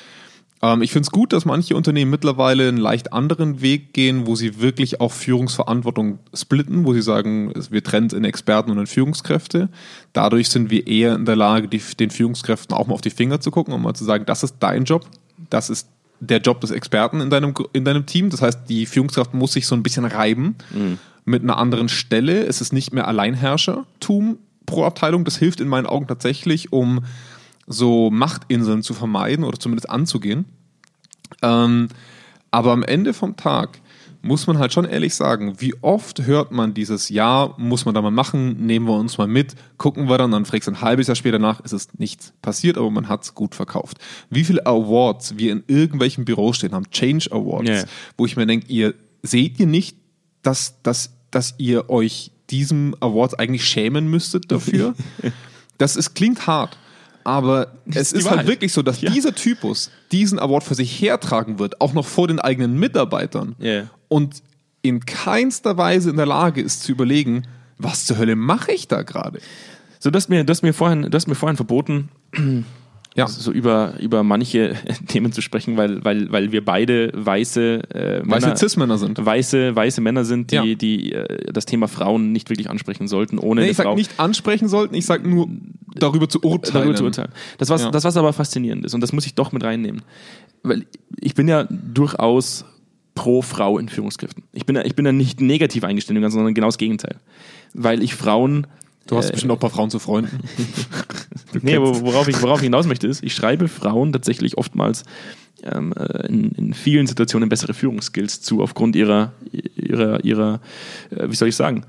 [0.61, 4.35] ähm, ich finde es gut, dass manche Unternehmen mittlerweile einen leicht anderen Weg gehen, wo
[4.35, 8.87] sie wirklich auch Führungsverantwortung splitten, wo sie sagen, wir trennen es in Experten und in
[8.87, 9.69] Führungskräfte.
[10.13, 13.41] Dadurch sind wir eher in der Lage, die, den Führungskräften auch mal auf die Finger
[13.41, 15.05] zu gucken und mal zu sagen, das ist dein Job,
[15.49, 15.87] das ist
[16.21, 18.29] der Job des Experten in deinem, in deinem Team.
[18.29, 20.55] Das heißt, die Führungskraft muss sich so ein bisschen reiben
[21.25, 22.45] mit einer anderen Stelle.
[22.45, 25.25] Es ist nicht mehr Alleinherrschertum pro Abteilung.
[25.25, 27.03] Das hilft in meinen Augen tatsächlich, um
[27.67, 30.45] so Machtinseln zu vermeiden oder zumindest anzugehen.
[31.41, 31.89] Ähm,
[32.51, 33.79] aber am Ende vom Tag
[34.23, 38.03] muss man halt schon ehrlich sagen, wie oft hört man dieses Ja, muss man da
[38.03, 41.07] mal machen, nehmen wir uns mal mit, gucken wir dann, dann fragst du ein halbes
[41.07, 43.97] Jahr später nach, ist es nichts passiert, aber man hat es gut verkauft.
[44.29, 47.83] Wie viele Awards wir in irgendwelchen Büros stehen haben, Change Awards, Ja.
[48.15, 49.97] wo ich mir denke, ihr seht ihr nicht,
[50.43, 54.93] dass, dass, dass ihr euch diesem Award eigentlich schämen müsstet dafür?
[55.79, 56.77] das ist, klingt hart.
[57.23, 59.11] Aber es ist ist halt wirklich so, dass Ja.
[59.11, 63.83] dieser Typus diesen Award für sich hertragen wird, auch noch vor den eigenen Mitarbeitern Ja.
[64.07, 64.41] und
[64.81, 67.43] in keinster Weise in der Lage ist zu überlegen,
[67.77, 69.39] was zur Hölle mache ich da gerade?
[69.99, 72.09] So, du hast mir, du hast mir vorhin, du hast mir vorhin verboten,
[73.17, 73.27] Ja.
[73.27, 74.75] so über, über manche
[75.07, 79.25] Themen zu sprechen, weil, weil, weil wir beide weiße äh, Weiße Männer, Cis-Männer sind.
[79.25, 80.63] weiße, weiße Männer sind, die, Ja.
[80.75, 84.17] die äh, das Thema Frauen nicht wirklich ansprechen sollten, ohne Nee, ich sage Frau nicht
[84.19, 85.49] ansprechen sollten, ich sage nur
[85.95, 86.73] darüber zu urteilen.
[86.73, 87.31] darüber zu urteilen.
[87.57, 87.91] Das was, Ja.
[87.91, 90.03] das, was aber faszinierend ist, und das muss ich doch mit reinnehmen.
[90.63, 90.85] Weil
[91.19, 92.63] ich bin ja durchaus
[93.13, 94.43] pro Frau in Führungskräften.
[94.53, 97.17] Ich bin ja, ich bin ja nicht negativ eingestellt, sondern genau das Gegenteil.
[97.73, 98.67] Weil ich Frauen
[99.07, 100.39] Du hast Äh, bestimmt auch ein paar Frauen zu Freunden.
[101.61, 105.03] Nee, aber worauf ich, worauf ich hinaus möchte, ist, ich schreibe Frauen tatsächlich oftmals
[105.63, 109.33] ähm, äh, in, in vielen Situationen bessere Führungsskills zu, aufgrund ihrer,
[109.75, 110.61] ihrer, ihrer
[111.09, 111.83] äh, wie soll ich sagen,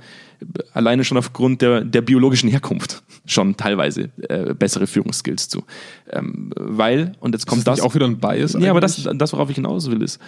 [0.73, 5.63] alleine schon aufgrund der, der biologischen Herkunft schon teilweise äh, bessere Führungsskills zu.
[6.11, 7.85] Ähm, weil, und jetzt kommt Ist das das.
[7.85, 8.57] nicht auch wieder ein Bias?
[8.59, 10.21] Ja, aber das, das, worauf ich hinaus will, ist,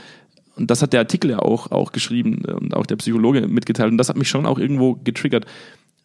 [0.57, 3.90] und das hat der Artikel ja auch, auch geschrieben äh, und auch der Psychologe mitgeteilt,
[3.90, 5.47] und das hat mich schon auch irgendwo getriggert.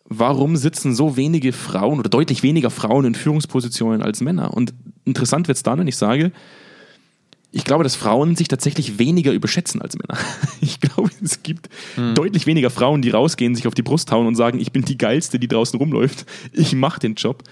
[0.10, 4.54] Warum sitzen so wenige Frauen oder deutlich weniger Frauen in Führungspositionen als Männer?
[4.54, 4.74] Und
[5.06, 6.32] interessant wird es dann, wenn ich sage,
[7.52, 10.19] ich glaube, dass Frauen sich tatsächlich weniger überschätzen als Männer.
[10.62, 11.69] Ich glaube, es gibt
[12.15, 14.98] deutlich weniger Frauen, die rausgehen, sich auf die Brust hauen und sagen, ich bin die
[14.98, 16.26] geilste, die draußen rumläuft.
[16.52, 17.43] Ich mache den Job.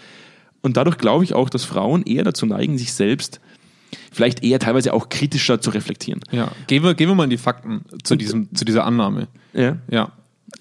[0.62, 3.40] Und dadurch glaube ich auch, dass Frauen eher dazu neigen, sich selbst
[4.12, 6.22] vielleicht eher teilweise auch kritischer zu reflektieren.
[6.32, 9.28] Ja, gehen wir, gehen wir mal in die Fakten zu, diesem, zu dieser Annahme.
[9.54, 9.78] Ja.
[9.90, 10.12] Ja.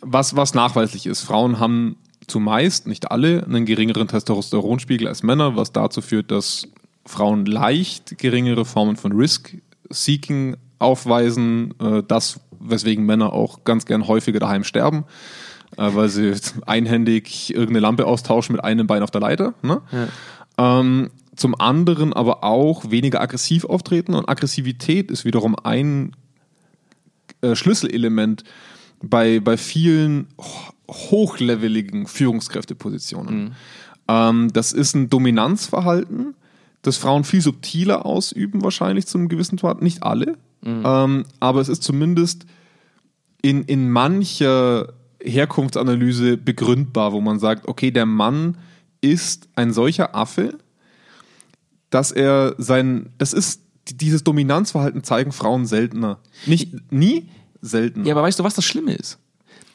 [0.00, 5.72] Was, was nachweislich ist, Frauen haben zumeist, nicht alle, einen geringeren Testosteronspiegel als Männer, was
[5.72, 6.68] dazu führt, dass
[7.04, 14.40] Frauen leicht geringere Formen von Risk-Seeking aufweisen, äh, das, weswegen Männer auch ganz gern häufiger
[14.40, 15.04] daheim sterben,
[15.76, 16.35] äh, weil sie
[16.66, 19.54] einhändig irgendeine Lampe austauschen mit einem Bein auf der Leiter.
[19.62, 19.80] Ne?
[20.59, 26.12] Ähm, zum anderen aber auch weniger aggressiv auftreten und Aggressivität ist wiederum ein
[27.42, 28.42] äh, Schlüsselelement
[29.02, 33.54] bei, bei vielen ho- hochleveligen Führungskräftepositionen.
[34.09, 36.35] Ähm, das ist ein Dominanzverhalten,
[36.82, 39.82] das Frauen viel subtiler ausüben, wahrscheinlich zu einem gewissen Grad.
[39.82, 42.46] Nicht alle, ähm, aber es ist zumindest
[43.42, 48.59] in, in mancher Herkunftsanalyse begründbar, wo man sagt, okay, der Mann
[49.00, 50.59] ist ein solcher Affe,
[51.90, 56.18] dass er sein, das ist dieses Dominanzverhalten zeigen Frauen seltener.
[56.46, 57.28] Nicht nie,
[57.66, 58.05] selten.
[58.05, 59.18] Ja, aber weißt du, was das Schlimme ist?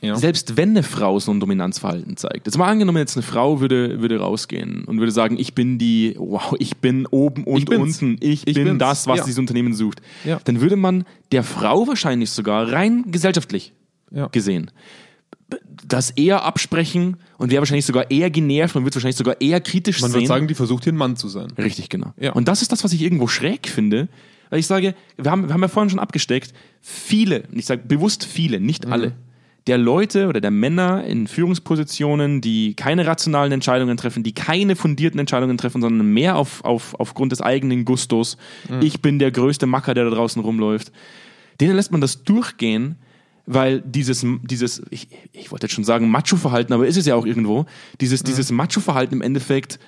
[0.02, 0.16] Ja.
[0.16, 2.48] Selbst wenn eine Frau so ein Dominanzverhalten zeigt.
[2.48, 6.16] Jetzt mal angenommen, jetzt eine Frau würde, würde rausgehen und würde sagen, ich bin die,
[6.18, 9.24] wow, ich bin oben und Ich unten, ich, Ich bin bin's, das, was ja.
[9.26, 10.02] dieses Unternehmen sucht.
[10.26, 10.40] Ja.
[10.44, 13.74] Dann würde man der Frau wahrscheinlich sogar rein gesellschaftlich
[14.32, 14.72] gesehen
[15.88, 20.02] das eher absprechen und wäre wahrscheinlich sogar eher genervt, man wird wahrscheinlich sogar eher kritisch
[20.02, 20.22] Man sehen.
[20.22, 21.48] würde sagen, die versucht hier ein Mann zu sein.
[21.58, 22.14] Richtig, genau.
[22.18, 22.32] Ja.
[22.34, 24.08] Und das ist das, was ich irgendwo schräg finde,
[24.52, 27.82] weil ich sage, wir haben, wir haben ja vorhin schon abgesteckt, viele, und ich sage
[27.88, 28.94] bewusst viele, nicht Mhm.
[28.94, 29.14] alle,
[29.68, 35.20] der Leute oder der Männer in Führungspositionen, die keine rationalen Entscheidungen treffen, die keine fundierten
[35.20, 38.38] Entscheidungen treffen, sondern mehr auf, auf, aufgrund des eigenen Gustos.
[38.70, 38.82] Mhm.
[38.82, 40.92] Ich bin der größte Macker, der da draußen rumläuft.
[41.60, 42.96] Denen lässt man das durchgehen,
[43.46, 47.26] weil dieses, dieses ich, ich wollte jetzt schon sagen Macho-Verhalten, aber ist es ja auch
[47.26, 47.66] irgendwo,
[48.02, 48.28] dieses, mhm.
[48.28, 49.80] dieses Macho-Verhalten im Endeffekt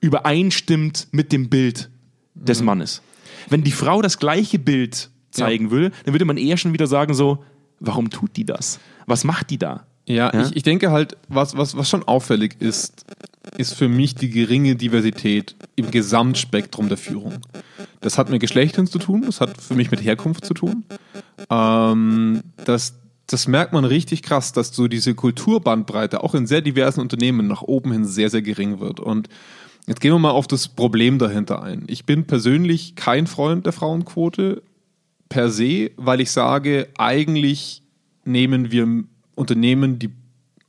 [0.00, 1.90] übereinstimmt mit dem Bild
[2.34, 2.66] des mhm.
[2.66, 3.02] Mannes.
[3.50, 5.70] Wenn die Frau das gleiche Bild zeigen ja.
[5.70, 7.44] würde, dann würde man eher schon wieder sagen so,
[7.80, 8.80] warum tut die das?
[9.06, 9.86] Was macht die da?
[10.06, 10.42] Ja, ja?
[10.42, 13.04] Ich, ich denke halt, was, was, was schon auffällig ist,
[13.56, 17.34] ist für mich die geringe Diversität im Gesamtspektrum der Führung.
[18.00, 20.84] Das hat mit Geschlechtern zu tun, das hat für mich mit Herkunft zu tun.
[21.50, 22.94] Ähm, das,
[23.26, 27.62] das merkt man richtig krass, dass so diese Kulturbandbreite auch in sehr diversen Unternehmen nach
[27.62, 29.00] oben hin sehr, sehr gering wird.
[29.00, 29.28] Und
[29.88, 31.84] jetzt gehen wir mal auf das Problem dahinter ein.
[31.88, 34.62] Ich bin persönlich kein Freund der Frauenquote
[35.28, 37.82] per se, weil ich sage, eigentlich
[38.24, 40.10] nehmen wir Unternehmen die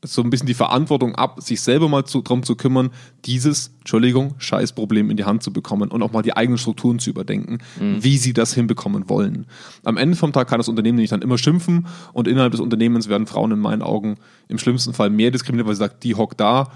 [0.04, 2.92] so ein bisschen die Verantwortung ab, sich selber mal zu, darum zu kümmern,
[3.26, 7.10] dieses, Entschuldigung, Scheißproblem in die Hand zu bekommen und auch mal die eigenen Strukturen zu
[7.10, 8.02] überdenken, mhm.
[8.02, 9.46] wie sie das hinbekommen wollen.
[9.84, 13.10] Am Ende vom Tag kann das Unternehmen nicht dann immer schimpfen und innerhalb des Unternehmens
[13.10, 14.16] werden Frauen in meinen Augen
[14.48, 16.72] im schlimmsten Fall mehr diskriminiert, weil sie sagt, die hockt da,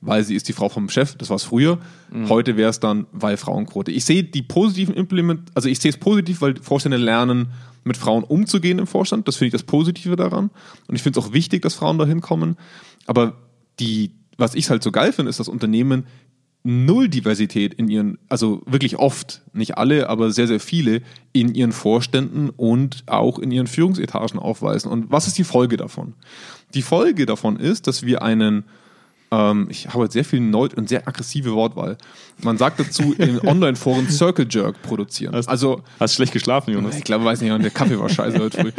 [0.00, 1.78] weil sie ist die Frau vom Chef, das war es früher.
[2.10, 2.28] Mhm.
[2.28, 3.90] Heute wäre es dann, weil Frauenquote.
[3.90, 7.48] Ich sehe die positiven Implement, also ich sehe es positiv, weil Vorstände lernen,
[7.84, 9.28] mit Frauen umzugehen im Vorstand.
[9.28, 10.50] Das finde ich das Positive daran.
[10.88, 12.56] Und ich finde es auch wichtig, dass Frauen da hinkommen.
[13.06, 13.34] Aber
[13.78, 16.04] die, was ich halt so geil finde, ist, dass Unternehmen
[16.64, 21.00] null Diversität in ihren, also wirklich oft, nicht alle, aber sehr, sehr viele,
[21.32, 24.90] in ihren Vorständen und auch in ihren Führungsetagen aufweisen.
[24.90, 26.14] Und was ist die Folge davon?
[26.74, 28.64] Die Folge davon ist, dass wir einen
[29.30, 31.96] ähm, ich habe jetzt sehr viel Neu und sehr aggressive Wortwahl.
[32.42, 35.34] Man sagt dazu in Online-Foren Circle Jerk produzieren.
[35.34, 36.96] Hast, also, hast schlecht geschlafen, Jonas?
[36.96, 38.72] Ich glaube, weiß nicht, der Kaffee war scheiße heute früh.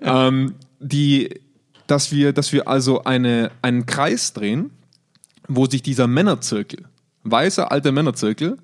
[0.00, 1.40] ähm, die,
[1.86, 4.70] dass wir, dass wir also eine, einen Kreis drehen,
[5.48, 6.84] wo sich dieser Männerzirkel,
[7.24, 8.58] weißer alter Männerzirkel,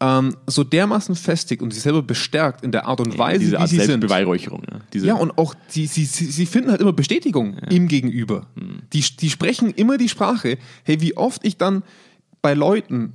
[0.00, 3.70] ähm, so dermaßen festigt und sich selber bestärkt in der Art und Weise, Diese Art
[3.72, 4.00] wie sie sind.
[4.00, 4.62] Beweihräucherung.
[4.94, 5.04] Ja.
[5.04, 7.68] Ja, und auch sie, sie, sie finden halt immer Bestätigung ja.
[7.68, 8.46] im Gegenüber.
[8.56, 8.82] Hm.
[8.92, 10.58] Die, die sprechen immer die Sprache.
[10.84, 11.82] Hey, wie oft ich dann
[12.42, 13.14] bei Leuten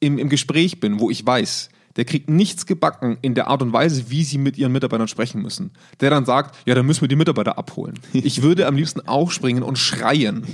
[0.00, 3.72] im, im Gespräch bin, wo ich weiß, der kriegt nichts gebacken in der Art und
[3.72, 5.70] Weise, wie sie mit ihren Mitarbeitern sprechen müssen.
[6.00, 7.98] Der dann sagt, ja, dann müssen wir die Mitarbeiter abholen.
[8.12, 10.44] Ich würde am liebsten aufspringen und schreien.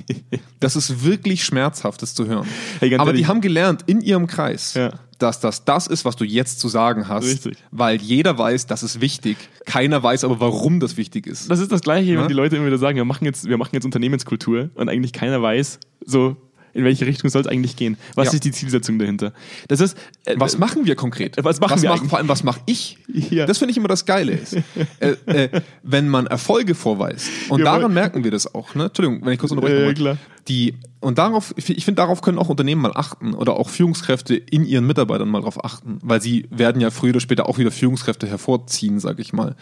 [0.58, 2.46] Das ist wirklich schmerzhaft, das zu hören.
[2.80, 3.22] Hey, Aber ehrlich.
[3.22, 4.92] die haben gelernt in ihrem Kreis, ja.
[5.22, 7.26] Dass das das ist, was du jetzt zu sagen hast.
[7.26, 7.58] Richtig.
[7.70, 9.36] Weil jeder weiß, das ist wichtig.
[9.64, 11.50] Keiner weiß aber, warum das wichtig ist.
[11.50, 13.70] Das ist das Gleiche, wenn die Leute immer wieder sagen, wir machen jetzt, wir machen
[13.72, 16.36] jetzt Unternehmenskultur und eigentlich keiner weiß, so,
[16.80, 17.96] in welche Richtung soll es eigentlich gehen?
[18.14, 18.32] Was ja.
[18.34, 19.32] ist die Zielsetzung dahinter?
[19.68, 21.36] Das ist, äh, was machen wir konkret?
[21.42, 22.98] Was machen was wir mach, Vor allem, was mache ich?
[23.30, 23.46] Ja.
[23.46, 24.32] Das finde ich immer das Geile.
[24.32, 24.56] Ist.
[24.98, 28.84] äh, äh, wenn man Erfolge vorweist, und ja, daran merken wir das auch, ne?
[28.84, 30.18] Entschuldigung, wenn ich kurz unterbreche.
[30.48, 34.64] Die, und darauf, ich finde, darauf können auch Unternehmen mal achten oder auch Führungskräfte in
[34.64, 38.26] ihren Mitarbeitern mal darauf achten, weil sie werden ja früher oder später auch wieder Führungskräfte
[38.26, 39.54] hervorziehen, sage ich mal.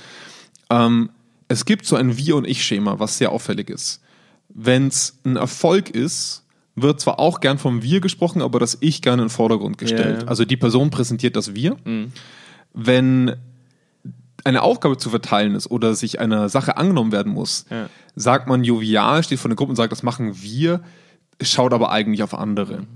[0.71, 1.11] Ähm,
[1.49, 4.01] es gibt so ein Wir- und Ich-Schema, was sehr auffällig ist.
[4.49, 6.45] Wenn es ein Erfolg ist,
[6.83, 10.23] wird zwar auch gern vom Wir gesprochen, aber das Ich gerne in den Vordergrund gestellt.
[10.23, 10.29] Ja.
[10.29, 11.77] Also die Person präsentiert das Wir.
[11.85, 12.13] Mhm.
[12.73, 13.37] Wenn
[14.45, 17.89] eine Aufgabe zu verteilen ist oder sich einer Sache angenommen werden muss, ja.
[18.15, 20.81] sagt man jovial, steht vor der Gruppe und sagt, das machen wir,
[21.41, 22.79] schaut aber eigentlich auf andere.
[22.79, 22.87] Mhm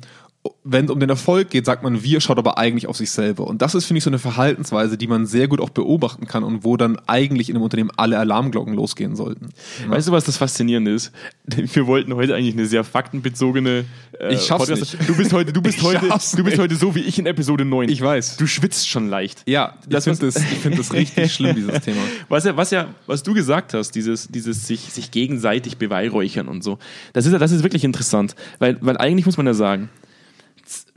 [0.64, 3.46] wenn es um den Erfolg geht, sagt man, wir schaut aber eigentlich auf sich selber.
[3.46, 6.42] Und das ist, finde ich, so eine Verhaltensweise, die man sehr gut auch beobachten kann
[6.42, 9.50] und wo dann eigentlich in einem Unternehmen alle Alarmglocken losgehen sollten.
[9.86, 11.12] Weißt du, was das Faszinierende ist?
[11.46, 13.84] Wir wollten heute eigentlich eine sehr faktenbezogene.
[14.18, 14.98] Äh, ich schaff's Podcast.
[14.98, 15.08] nicht.
[15.08, 17.88] Du bist heute, du bist heute, du bist heute so wie ich in Episode 9.
[17.88, 18.36] Ich weiß.
[18.36, 19.42] Du schwitzt schon leicht.
[19.46, 22.00] Ja, das ich finde das, find das richtig schlimm, dieses Thema.
[22.28, 26.64] Was ja, was ja, was du gesagt hast, dieses, dieses sich, sich gegenseitig beweihräuchern und
[26.64, 26.78] so.
[27.12, 28.34] Das ist, das ist wirklich interessant.
[28.58, 29.88] Weil, weil eigentlich muss man ja sagen,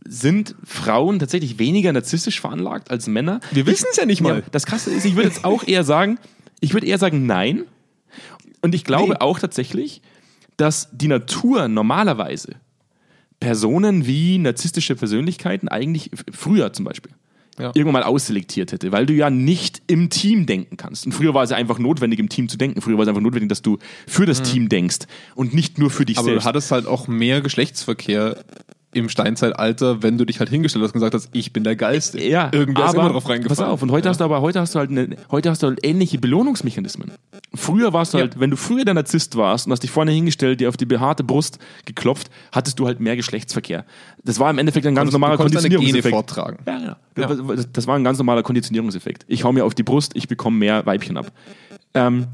[0.06, 3.40] sind Frauen tatsächlich weniger narzisstisch veranlagt als Männer?
[3.52, 4.40] Wir wissen es ja nicht mal.
[4.40, 6.20] Ja, das Krasse ist, ich würde jetzt auch eher sagen,
[6.60, 7.64] ich würde eher sagen nein.
[8.62, 9.20] Und ich glaube nee.
[9.20, 10.02] auch tatsächlich,
[10.58, 12.56] dass die Natur normalerweise
[13.40, 17.12] Personen wie narzisstische Persönlichkeiten eigentlich früher zum Beispiel
[17.60, 17.72] ja.
[17.74, 21.06] irgendwann mal ausselektiert hätte, weil du ja nicht im Team denken kannst.
[21.06, 22.82] Und früher war es ja einfach notwendig, im Team zu denken.
[22.82, 24.44] Früher war es einfach notwendig, dass du für das mhm.
[24.44, 25.00] Team denkst
[25.36, 26.46] und nicht nur für dich Aber selbst.
[26.46, 28.44] Aber du hattest halt auch mehr Geschlechtsverkehr
[28.96, 32.22] im Steinzeitalter, wenn du dich halt hingestellt hast und gesagt hast, ich bin der Geilste.
[32.24, 33.58] Ja, Irgendwer aber, ist immer drauf reingefallen.
[33.58, 34.10] Pass auf, und heute ja.
[34.12, 37.12] hast du aber, heute hast du halt, eine, heute hast du halt ähnliche Belohnungsmechanismen.
[37.54, 38.24] Früher warst du ja.
[38.24, 40.86] halt, wenn du früher der Narzisst warst und hast dich vorne hingestellt, dir auf die
[40.86, 43.86] behaarte Brust geklopft, hattest du halt mehr Geschlechtsverkehr.
[44.24, 46.14] Das war im Endeffekt ein ganz du, normaler Konditionierungseffekt.
[46.14, 46.58] vortragen.
[46.66, 46.98] Ja, ja.
[47.16, 49.26] Das, das, war ein ganz normaler Konditionierungseffekt.
[49.28, 51.32] Ich hau mir auf die Brust, ich bekomme mehr Weibchen ab.
[51.94, 52.28] Ähm,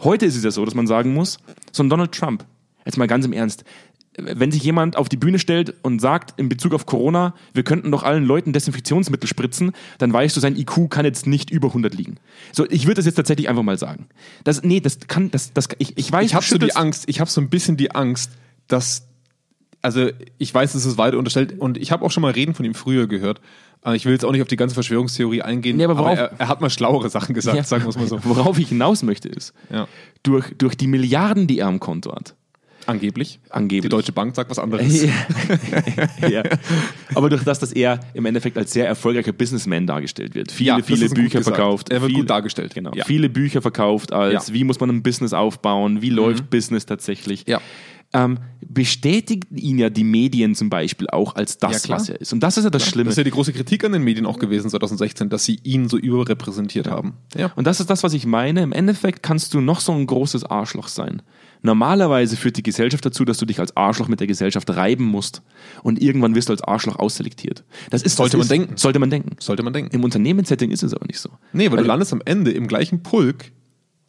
[0.00, 1.38] Heute ist es ja so, dass man sagen muss,
[1.72, 2.44] so ein Donald Trump,
[2.84, 3.64] jetzt mal ganz im Ernst,
[4.20, 7.90] wenn sich jemand auf die Bühne stellt und sagt in Bezug auf Corona, wir könnten
[7.90, 11.94] doch allen Leuten Desinfektionsmittel spritzen, dann weißt du, sein IQ kann jetzt nicht über 100
[11.94, 12.16] liegen.
[12.52, 14.06] So, ich würde das jetzt tatsächlich einfach mal sagen.
[14.44, 17.20] Das, nee, das kann, das, das, ich, ich weiß, Ich habe so die Angst, ich
[17.20, 18.32] habe so ein bisschen die Angst,
[18.66, 19.06] dass,
[19.82, 22.64] also ich weiß, es ist weiter unterstellt und ich habe auch schon mal Reden von
[22.64, 23.40] ihm früher gehört.
[23.80, 26.32] Aber ich will jetzt auch nicht auf die ganze Verschwörungstheorie eingehen, Nee, aber worauf- er,
[26.36, 27.62] er hat mal schlauere Sachen gesagt, Ja.
[27.62, 28.18] sagen wir es mal so.
[28.24, 29.86] Worauf ich hinaus möchte ist, Ja.
[30.24, 32.34] durch, durch die Milliarden, die er am Konto hat,
[32.88, 33.38] Angeblich.
[33.50, 33.82] angeblich.
[33.82, 35.02] Die Deutsche Bank sagt was anderes.
[36.22, 36.28] ja.
[36.28, 36.42] ja.
[37.14, 40.50] Aber durch das, dass er im Endeffekt als sehr erfolgreicher Businessman dargestellt wird.
[40.50, 41.90] Viele, Ja, viele Bücher verkauft.
[41.90, 42.74] Er wird viele, gut dargestellt.
[42.74, 42.92] Genau.
[42.94, 43.04] Ja.
[43.04, 44.52] Viele Bücher verkauft als, Ja.
[44.52, 44.54] Mhm.
[44.58, 47.44] wie muss man ein Business aufbauen, wie läuft Business tatsächlich.
[47.46, 47.60] Ja.
[48.14, 52.32] Ähm, bestätigen ihn ja die Medien zum Beispiel auch als das, Ja, was er ist.
[52.32, 53.04] Und das ist ja das Schlimme.
[53.04, 55.90] Das ist ja die große Kritik an den Medien auch gewesen 2016, dass sie ihn
[55.90, 57.18] so überrepräsentiert haben.
[57.36, 57.52] Ja.
[57.54, 58.62] Und das ist das, was ich meine.
[58.62, 61.20] Im Endeffekt kannst du noch so ein großes Arschloch sein.
[61.62, 65.42] Normalerweise führt die Gesellschaft dazu, dass du dich als Arschloch mit der Gesellschaft reiben musst
[65.82, 67.64] und irgendwann wirst du als Arschloch ausselektiert.
[67.90, 68.76] Das ist Sollte das man ist, denken.
[68.76, 69.36] Sollte man denken.
[69.40, 69.94] Sollte man denken.
[69.94, 71.30] Im Unternehmenssetting ist es aber nicht so.
[71.52, 73.52] Nee, weil du landest am Ende im gleichen Pulk,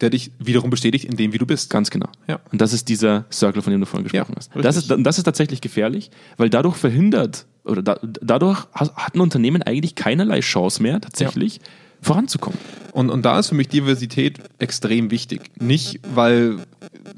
[0.00, 1.70] der dich wiederum bestätigt in dem, wie du bist.
[1.70, 2.08] Ganz genau.
[2.26, 2.40] Ja.
[2.50, 4.50] Und das ist dieser Circle, von dem du vorhin gesprochen Ja, hast.
[4.54, 5.04] Das ist, richtig.
[5.04, 10.40] das ist tatsächlich gefährlich, weil dadurch verhindert oder da, dadurch hat ein Unternehmen eigentlich keinerlei
[10.40, 11.60] Chance mehr, tatsächlich
[12.00, 12.58] voranzukommen.
[12.92, 15.50] Und, und da ist für mich Diversität extrem wichtig.
[15.60, 16.56] Nicht, weil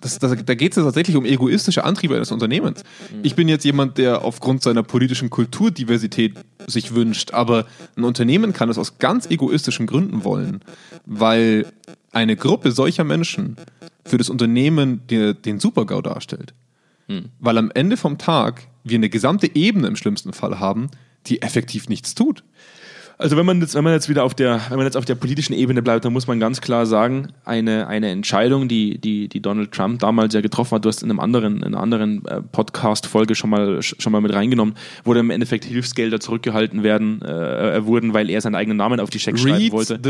[0.01, 2.83] das, das, da geht es tatsächlich um egoistische Antriebe eines Unternehmens.
[3.23, 6.35] Ich bin jetzt jemand, der aufgrund seiner politischen Kultur Diversität
[6.67, 10.61] sich wünscht, aber ein Unternehmen kann es aus ganz egoistischen Gründen wollen,
[11.07, 11.67] weil
[12.13, 13.57] eine Gruppe solcher Menschen
[14.05, 16.53] für das Unternehmen der, den Super-GAU darstellt.
[17.41, 20.91] Weil am Ende vom Tag wir eine gesamte Ebene im schlimmsten Fall haben,
[21.27, 22.43] die effektiv nichts tut.
[23.19, 25.15] Also wenn man jetzt, wenn man jetzt wieder auf der, wenn man jetzt auf der
[25.15, 29.41] politischen Ebene bleibt, dann muss man ganz klar sagen, eine, eine Entscheidung, die, die, die
[29.41, 32.41] Donald Trump damals ja getroffen hat, du hast in einem anderen, in einer anderen äh,
[32.43, 37.85] Podcast-Folge schon mal, schon mal mit reingenommen, wo dann im Endeffekt Hilfsgelder zurückgehalten werden, äh,
[37.87, 40.01] wurden, weil er seinen eigenen Namen auf die Schecks schreiben wollte.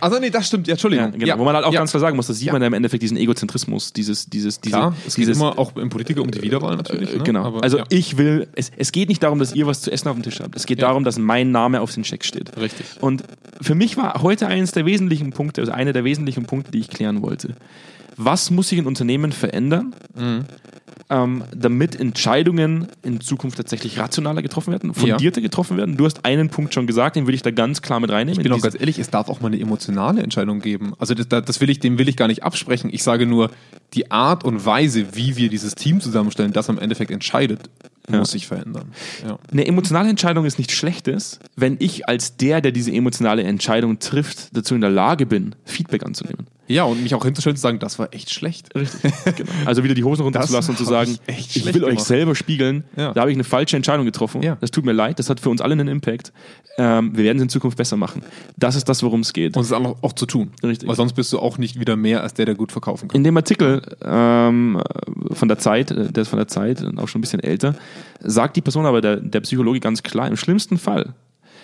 [0.00, 1.12] Also nee, das stimmt, ja, Ja, Entschuldigung.
[1.12, 1.38] genau.
[1.38, 1.80] Wo man halt auch ja.
[1.80, 2.52] ganz klar sagen muss, das sieht Ja.
[2.52, 5.76] man ja im Endeffekt diesen Egozentrismus, dieses, dieses, diese, Klar, es geht dieses, immer auch
[5.76, 7.12] im Politiker um die Wiederwahl natürlich.
[7.14, 7.24] äh, ne?
[7.24, 7.44] Genau.
[7.44, 7.84] Aber, also ja.
[7.88, 10.40] ich will, es, es geht nicht darum, dass ihr was zu essen auf dem Tisch
[10.40, 10.56] habt.
[10.56, 10.88] Es geht Ja.
[10.88, 12.39] darum, dass mein Name auf den Scheck steht.
[12.56, 12.86] Richtig.
[13.00, 13.24] Und
[13.60, 16.88] für mich war heute eines der wesentlichen Punkte, also einer der wesentlichen Punkte, die ich
[16.88, 17.54] klären wollte.
[18.16, 20.44] Was muss sich in Unternehmen verändern, Mhm.
[21.10, 25.96] Ähm, damit Entscheidungen in Zukunft tatsächlich rationaler getroffen werden, fundierter getroffen werden?
[25.96, 28.40] Du hast einen Punkt schon gesagt, den würde ich da ganz klar mit reinnehmen.
[28.40, 30.94] Ich bin auch ganz ehrlich, es darf auch mal eine emotionale Entscheidung geben.
[30.98, 32.90] Also das, das will ich, dem will ich gar nicht absprechen.
[32.92, 33.50] Ich sage nur,
[33.92, 37.68] die Art und Weise, wie wir dieses Team zusammenstellen, das am Endeffekt entscheidet,
[38.08, 38.92] muss sich verändern.
[39.26, 39.38] Ja.
[39.50, 44.56] Eine emotionale Entscheidung ist nichts Schlechtes, wenn ich als der, der diese emotionale Entscheidung trifft,
[44.56, 46.46] dazu in der Lage bin, Feedback anzunehmen.
[46.70, 48.74] Ja, und mich auch hinzustellen und zu sagen, das war echt schlecht.
[48.74, 49.12] Richtig.
[49.36, 49.50] genau.
[49.66, 52.06] Also wieder die Hosen runterzulassen und zu sagen, ich ich will euch gemacht.
[52.06, 53.12] selber spiegeln, Ja.
[53.12, 54.42] da habe ich eine falsche Entscheidung getroffen.
[54.42, 54.56] Ja.
[54.60, 56.32] Das tut mir leid, das hat für uns alle einen Impact.
[56.78, 58.22] Ähm, wir werden es in Zukunft besser machen.
[58.56, 59.56] Das ist das, worum es geht.
[59.56, 60.52] Und es auch, auch zu tun.
[60.62, 60.88] Richtig.
[60.88, 63.16] Weil sonst bist du auch nicht wieder mehr als der, der gut verkaufen kann.
[63.16, 64.80] In dem Artikel ähm,
[65.32, 67.74] von der Zeit, äh, der ist von der Zeit, auch schon ein bisschen älter,
[68.20, 71.14] sagt die Person aber, der, der Psychologe ganz klar, im schlimmsten Fall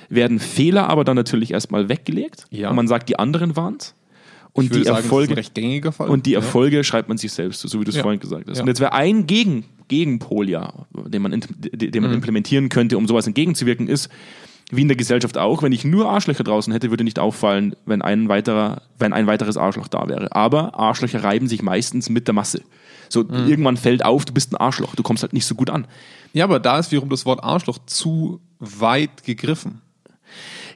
[0.09, 2.71] werden Fehler aber dann natürlich erstmal weggelegt Ja.
[2.71, 3.95] und man sagt, die anderen waren's.
[4.57, 5.42] Und die sagen, Erfolge.
[5.99, 6.38] Und die Ja.
[6.38, 8.03] Erfolge schreibt man sich selbst, so wie du es Ja.
[8.03, 8.57] vorhin gesagt hast.
[8.57, 8.62] Ja.
[8.62, 10.73] Und jetzt wäre ein Gegen, Gegenpol ja,
[11.07, 12.03] den man, den Mhm.
[12.03, 14.09] man implementieren könnte, um sowas entgegenzuwirken, ist,
[14.73, 18.03] wie in der Gesellschaft auch, wenn ich nur Arschlöcher draußen hätte, würde nicht auffallen, wenn
[18.03, 20.35] ein weiterer, wenn ein weiteres Arschloch da wäre.
[20.35, 22.62] Aber Arschlöcher reiben sich meistens mit der Masse.
[23.09, 23.47] So, Mhm.
[23.49, 25.87] irgendwann fällt auf, du bist ein Arschloch, du kommst halt nicht so gut an.
[26.33, 29.83] Ja, aber da ist wiederum das Wort Arschloch zu weit gegriffen.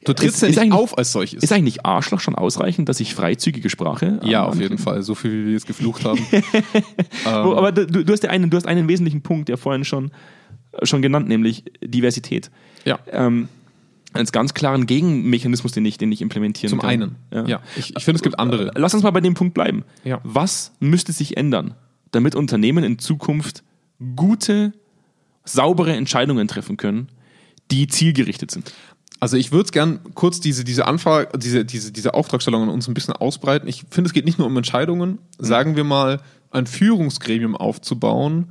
[0.05, 1.43] Du trittst Ist- ja nicht auf als solches.
[1.43, 5.03] Ist eigentlich Arschloch schon ausreichend, dass ich freizügige Sprache ja, ähm, auf jeden Fall.
[5.03, 6.19] So viel, wie wir jetzt geflucht haben.
[7.25, 10.11] Wo, aber du, du, hast ja einen, du hast einen wesentlichen Punkt, der vorhin schon,
[10.83, 12.51] schon genannt, nämlich Diversität.
[12.85, 12.99] ja.
[13.13, 13.49] Ähm,
[14.13, 16.91] als ganz klaren Gegenmechanismus, den ich, den ich implementieren Zum kann.
[16.91, 17.17] einen.
[17.31, 17.61] Ja.
[17.77, 18.73] Ich, ich finde, es gibt andere.
[18.75, 19.85] Lass uns mal bei dem Punkt bleiben.
[20.03, 20.21] Ja.
[20.25, 21.75] Was müsste sich ändern,
[22.11, 23.63] damit Unternehmen in Zukunft
[24.17, 24.73] gute,
[25.45, 27.09] saubere Entscheidungen treffen können,
[27.71, 28.73] die zielgerichtet sind?
[29.21, 32.89] Also ich würde es gern kurz diese, diese Anfrage, diese, diese, diese Auftragstellung an uns
[32.89, 33.69] ein bisschen ausbreiten.
[33.69, 38.49] Ich finde, es geht nicht nur um Entscheidungen, sagen wir mal, ein Führungsgremium aufzubauen,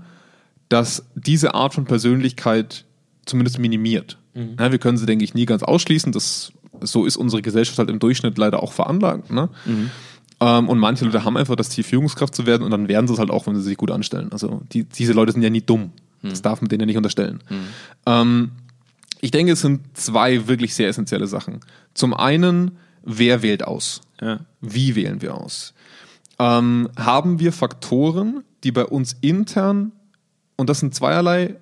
[0.70, 2.86] das diese Art von Persönlichkeit
[3.26, 4.18] zumindest minimiert.
[4.60, 6.12] Ja, wir können sie, denke ich, nie ganz ausschließen.
[6.12, 9.32] Das, so ist unsere Gesellschaft halt im Durchschnitt leider auch veranlagt.
[9.32, 9.50] Ne?
[10.40, 13.14] Ähm, und manche Leute haben einfach das Ziel, Führungskraft zu werden und dann werden sie
[13.14, 14.32] es halt auch, wenn sie sich gut anstellen.
[14.32, 15.92] Also die, diese Leute sind ja nie dumm.
[16.30, 17.40] Das darf man denen ja nicht unterstellen.
[18.06, 18.52] Ähm,
[19.22, 21.60] ich denke, es sind zwei wirklich sehr essentielle Sachen.
[21.94, 24.02] Zum einen, wer wählt aus?
[24.22, 24.40] Ja.
[24.62, 25.74] Wie wählen wir aus?
[26.40, 29.92] ähm, haben wir Faktoren, die bei uns intern,
[30.56, 31.56] und das sind zweierlei,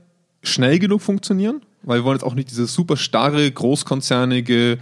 [0.43, 4.77] schnell genug funktionieren, weil wir wollen jetzt auch nicht dieses super starre, großkonzernige,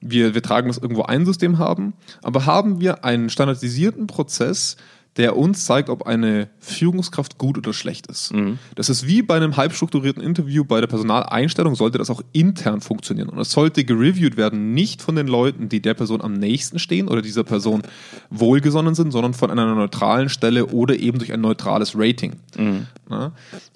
[0.00, 4.76] wir, wir tragen das irgendwo ein System haben, aber haben wir einen standardisierten Prozess,
[5.16, 8.34] der uns zeigt, ob eine Führungskraft gut oder schlecht ist.
[8.34, 8.58] Mhm.
[8.74, 13.28] Das ist wie bei einem halbstrukturierten Interview bei der Personaleinstellung, sollte das auch intern funktionieren.
[13.28, 17.08] Und es sollte gereviewt werden, nicht von den Leuten, die der Person am nächsten stehen
[17.08, 17.82] oder dieser Person
[18.30, 22.36] wohlgesonnen sind, sondern von einer neutralen Stelle oder eben durch ein neutrales Rating.
[22.56, 22.86] Mhm.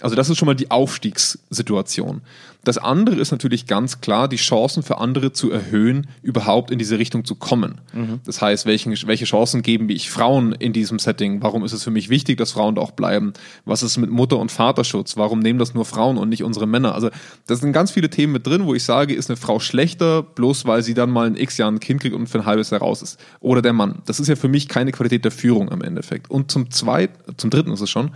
[0.00, 2.22] Also das ist schon mal die Aufstiegssituation.
[2.64, 6.98] Das andere ist natürlich ganz klar, die Chancen für andere zu erhöhen, überhaupt in diese
[6.98, 7.80] Richtung zu kommen.
[7.92, 8.20] Mhm.
[8.24, 11.42] Das heißt, welchen, welche Chancen geben ich Frauen in diesem Setting?
[11.42, 13.32] Warum ist es für mich wichtig, dass Frauen da auch bleiben?
[13.64, 15.16] Was ist mit Mutter- und Vaterschutz?
[15.16, 16.94] Warum nehmen das nur Frauen und nicht unsere Männer?
[16.94, 17.10] Also,
[17.46, 20.66] das sind ganz viele Themen mit drin, wo ich sage, ist eine Frau schlechter, bloß
[20.66, 22.80] weil sie dann mal in x Jahren ein Kind kriegt und für ein halbes Jahr
[22.80, 23.18] raus ist.
[23.40, 24.02] Oder der Mann.
[24.04, 26.30] Das ist ja für mich keine Qualität der Führung im Endeffekt.
[26.30, 28.10] Und zum zweiten, zum dritten ist es schon,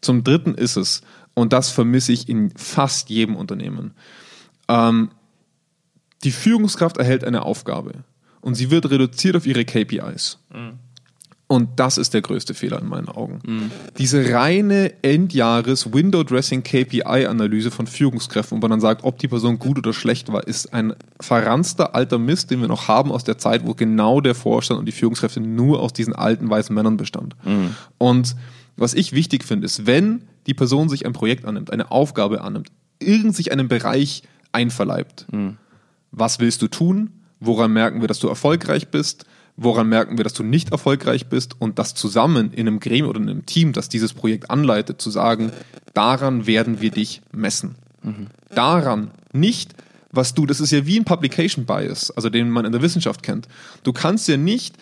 [0.00, 1.02] zum dritten ist es,
[1.34, 3.92] und das vermisse ich in fast jedem Unternehmen.
[4.68, 5.10] Ähm,
[6.22, 8.04] die Führungskraft erhält eine Aufgabe
[8.40, 10.38] und sie wird reduziert auf ihre KPIs.
[10.52, 10.78] Mhm.
[11.46, 13.40] Und das ist der größte Fehler in meinen Augen.
[13.46, 13.70] Mhm.
[13.98, 20.32] Diese reine Endjahres-Window-Dressing-KPI-Analyse von Führungskräften, wo man dann sagt, ob die Person gut oder schlecht
[20.32, 24.22] war, ist ein verranster alter Mist, den wir noch haben aus der Zeit, wo genau
[24.22, 27.36] der Vorstand und die Führungskräfte nur aus diesen alten weißen Männern bestand.
[27.44, 27.74] Mhm.
[27.98, 28.36] Und
[28.76, 32.70] was ich wichtig finde, ist, wenn die Person sich ein Projekt annimmt, eine Aufgabe annimmt,
[32.98, 34.22] irgend sich einen Bereich
[34.52, 35.26] einverleibt.
[35.32, 35.56] Mhm.
[36.10, 37.10] Was willst du tun?
[37.40, 39.26] Woran merken wir, dass du erfolgreich bist?
[39.56, 41.60] Woran merken wir, dass du nicht erfolgreich bist?
[41.60, 45.10] Und das zusammen in einem Gremium oder in einem Team, das dieses Projekt anleitet, zu
[45.10, 45.52] sagen,
[45.92, 47.76] daran werden wir dich messen.
[48.02, 48.28] Mhm.
[48.54, 49.74] Daran nicht,
[50.10, 53.22] was du, das ist ja wie ein Publication Bias, also den man in der Wissenschaft
[53.22, 53.48] kennt.
[53.82, 54.76] Du kannst ja nicht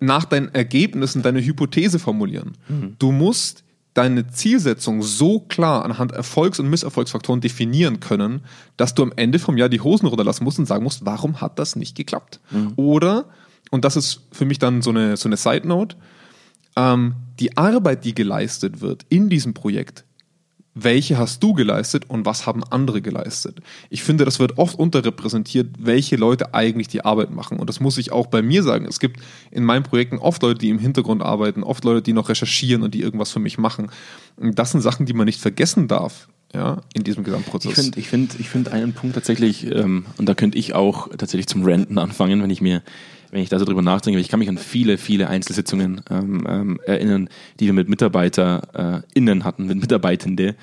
[0.00, 2.52] nach deinen Ergebnissen deine Hypothese formulieren.
[2.68, 2.96] Mhm.
[2.98, 3.64] Du musst
[3.98, 8.42] deine Zielsetzung so klar anhand Erfolgs- und Misserfolgsfaktoren definieren können,
[8.76, 11.58] dass du am Ende vom Jahr die Hosen runterlassen musst und sagen musst, warum hat
[11.58, 12.38] das nicht geklappt?
[12.52, 12.74] Mhm.
[12.76, 13.24] Oder,
[13.72, 15.96] und das ist für mich dann so eine, so eine Side Note,
[16.76, 20.04] ähm, die Arbeit, die geleistet wird in diesem Projekt,
[20.84, 23.60] welche hast du geleistet und was haben andere geleistet.
[23.90, 27.58] Ich finde, das wird oft unterrepräsentiert, welche Leute eigentlich die Arbeit machen.
[27.58, 28.86] Und das muss ich auch bei mir sagen.
[28.86, 29.20] Es gibt
[29.50, 32.94] in meinen Projekten oft Leute, die im Hintergrund arbeiten, oft Leute, die noch recherchieren und
[32.94, 33.90] die irgendwas für mich machen.
[34.36, 36.28] Und das sind Sachen, die man nicht vergessen darf.
[36.54, 37.72] Ja, in diesem Gesamtprozess.
[37.72, 41.08] Ich finde ich find, ich find einen Punkt tatsächlich, ähm, und da könnte ich auch
[41.08, 42.82] tatsächlich zum Renten anfangen, wenn ich mir
[43.30, 46.80] wenn ich da so drüber nachdenke, ich kann mich an viele, viele Einzelsitzungen ähm, ähm,
[46.86, 47.28] erinnern,
[47.60, 50.54] die wir mit MitarbeiterInnen äh, hatten, mit Mitarbeitende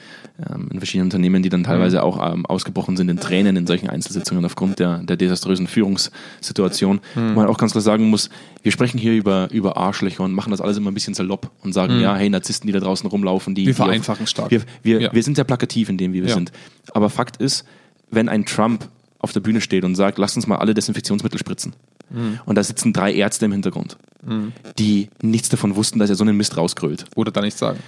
[0.49, 1.65] ähm, in verschiedenen Unternehmen, die dann mhm.
[1.65, 7.01] teilweise auch ähm, ausgebrochen sind in Tränen in solchen Einzelsitzungen aufgrund der, der desaströsen Führungssituation.
[7.15, 7.35] Mhm.
[7.35, 8.29] Wo man auch ganz klar sagen muss,
[8.63, 11.73] wir sprechen hier über, über Arschlöcher und machen das alles immer ein bisschen salopp und
[11.73, 12.01] sagen, mhm.
[12.01, 13.67] ja, hey, Narzissten, die da draußen rumlaufen, die.
[13.67, 14.51] Wir vereinfachen auf, stark.
[14.51, 15.13] Wir, wir, ja.
[15.13, 16.35] wir sind sehr plakativ in dem, wie wir ja.
[16.35, 16.51] sind.
[16.93, 17.65] Aber Fakt ist,
[18.09, 18.89] wenn ein Trump
[19.19, 21.73] auf der Bühne steht und sagt, lasst uns mal alle Desinfektionsmittel spritzen.
[22.09, 22.39] Mhm.
[22.45, 24.53] Und da sitzen drei Ärzte im Hintergrund, mhm.
[24.77, 27.05] die nichts davon wussten, dass er so einen Mist rausgrölt.
[27.15, 27.79] Oder da nichts sagen.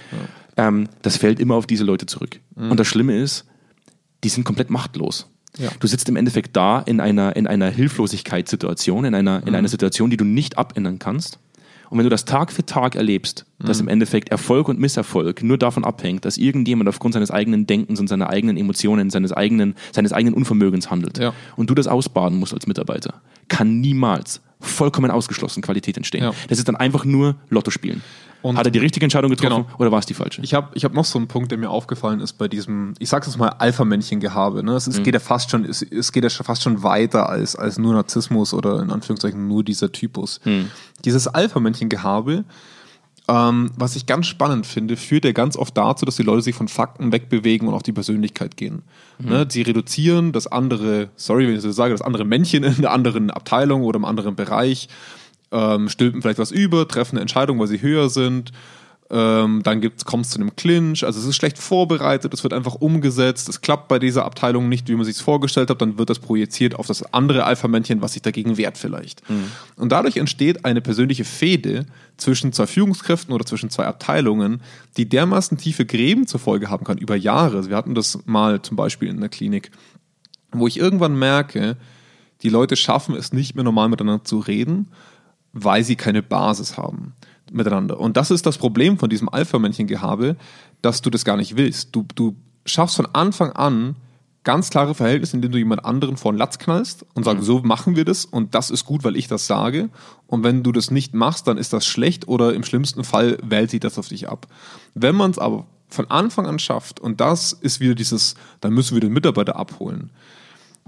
[0.56, 0.68] Ja.
[0.68, 2.40] Ähm, das fällt immer auf diese Leute zurück.
[2.56, 2.70] Mhm.
[2.70, 3.44] Und das Schlimme ist,
[4.24, 5.26] die sind komplett machtlos.
[5.56, 5.70] Ja.
[5.80, 9.54] Du sitzt im Endeffekt da in einer, in einer Hilflosigkeitssituation, in einer, in mhm.
[9.54, 11.38] einer Situation, die du nicht abändern kannst.
[11.90, 13.84] Und wenn du das Tag für Tag erlebst, dass mhm.
[13.84, 18.08] im Endeffekt Erfolg und Misserfolg nur davon abhängt, dass irgendjemand aufgrund seines eigenen Denkens und
[18.08, 21.32] seiner eigenen Emotionen, seines eigenen, seines eigenen Unvermögens handelt ja.
[21.56, 26.24] und du das ausbaden musst als Mitarbeiter, kann niemals vollkommen ausgeschlossen Qualität entstehen.
[26.24, 26.32] Ja.
[26.48, 28.02] Das ist dann einfach nur Lotto spielen.
[28.40, 29.78] Und Hat er die richtige Entscheidung getroffen genau.
[29.78, 30.42] oder war es die falsche?
[30.42, 33.08] Ich habe ich hab noch so einen Punkt, der mir aufgefallen ist bei diesem, ich
[33.08, 34.62] sag's jetzt mal, Alpha-Männchen-Gehabe.
[34.62, 34.72] Ne?
[34.74, 35.02] Es, mhm.
[35.02, 38.54] geht ja fast schon, es, es geht ja fast schon weiter als, als nur Narzissmus
[38.54, 40.40] oder in Anführungszeichen nur dieser Typus.
[40.44, 40.70] Mhm.
[41.04, 42.44] Dieses Alpha-Männchen-Gehabe,
[43.28, 46.54] ähm, was ich ganz spannend finde, führt ja ganz oft dazu, dass die Leute sich
[46.54, 48.82] von Fakten wegbewegen und auf die Persönlichkeit gehen.
[49.18, 49.28] Mhm.
[49.28, 49.46] Ne?
[49.48, 53.30] Sie reduzieren das andere, sorry, wenn ich so sage, das andere Männchen in einer anderen
[53.30, 54.88] Abteilung oder im anderen Bereich
[55.52, 58.52] ähm, stülpen vielleicht was über, treffen eine Entscheidung, weil sie höher sind.
[59.10, 61.02] Ähm, dann kommt es zu einem Clinch.
[61.04, 63.48] Also es ist schlecht vorbereitet, es wird einfach umgesetzt.
[63.48, 65.80] Es klappt bei dieser Abteilung nicht, wie man sich es vorgestellt hat.
[65.80, 69.28] Dann wird das projiziert auf das andere Alpha-Männchen, was sich dagegen wehrt vielleicht.
[69.30, 69.50] Mhm.
[69.76, 71.86] Und dadurch entsteht eine persönliche Fehde
[72.18, 74.60] zwischen zwei Führungskräften oder zwischen zwei Abteilungen,
[74.98, 77.68] die dermaßen tiefe Gräben zur Folge haben kann über Jahre.
[77.70, 79.70] Wir hatten das mal zum Beispiel in der Klinik,
[80.52, 81.78] wo ich irgendwann merke,
[82.42, 84.88] die Leute schaffen es nicht mehr normal miteinander zu reden
[85.64, 87.14] weil sie keine Basis haben
[87.52, 87.98] miteinander.
[87.98, 90.36] Und das ist das Problem von diesem Alpha-Männchen-Gehabe,
[90.82, 91.94] dass du das gar nicht willst.
[91.94, 92.36] Du, du
[92.66, 93.96] schaffst von Anfang an
[94.44, 97.46] ganz klare Verhältnis, in dem du jemand anderen vor den Latz knallst und sagst, mhm.
[97.46, 99.90] so machen wir das und das ist gut, weil ich das sage.
[100.26, 103.70] Und wenn du das nicht machst, dann ist das schlecht oder im schlimmsten Fall wählt
[103.70, 104.46] sich das auf dich ab.
[104.94, 108.94] Wenn man es aber von Anfang an schafft, und das ist wieder dieses, dann müssen
[108.94, 110.10] wir den Mitarbeiter abholen,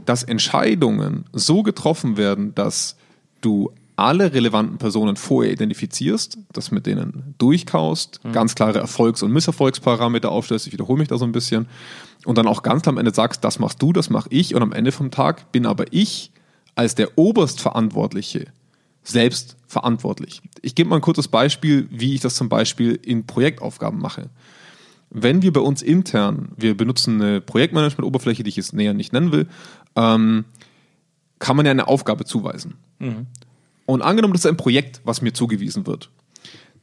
[0.06, 2.96] dass Entscheidungen so getroffen werden, dass
[3.40, 8.32] du alle relevanten Personen vorher identifizierst, das mit denen durchkaust, mhm.
[8.32, 11.66] ganz klare Erfolgs- und Misserfolgsparameter aufstellst, ich wiederhole mich da so ein bisschen,
[12.24, 14.72] und dann auch ganz am Ende sagst, das machst du, das mache ich, und am
[14.72, 16.32] Ende vom Tag bin aber ich
[16.74, 18.46] als der Oberstverantwortliche
[19.03, 20.42] selbst verantwortlich.
[20.62, 24.30] Ich gebe mal ein kurzes Beispiel, wie ich das zum Beispiel in Projektaufgaben mache.
[25.11, 29.32] Wenn wir bei uns intern, wir benutzen eine Projektmanagement-Oberfläche, die ich jetzt näher nicht nennen
[29.32, 29.48] will,
[29.96, 30.44] ähm,
[31.38, 32.74] kann man ja eine Aufgabe zuweisen.
[32.98, 33.26] Mhm.
[33.87, 36.11] Und angenommen, das ist ein Projekt, was mir zugewiesen wird,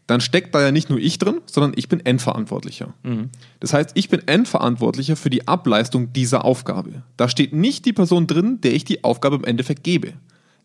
[0.07, 2.93] dann steckt da ja nicht nur ich drin, sondern ich bin Endverantwortlicher.
[3.03, 3.29] Mhm.
[3.59, 7.03] Das heißt, ich bin Endverantwortlicher für die Ableistung dieser Aufgabe.
[7.17, 10.13] Da steht nicht die Person drin, der ich die Aufgabe im Endeffekt gebe.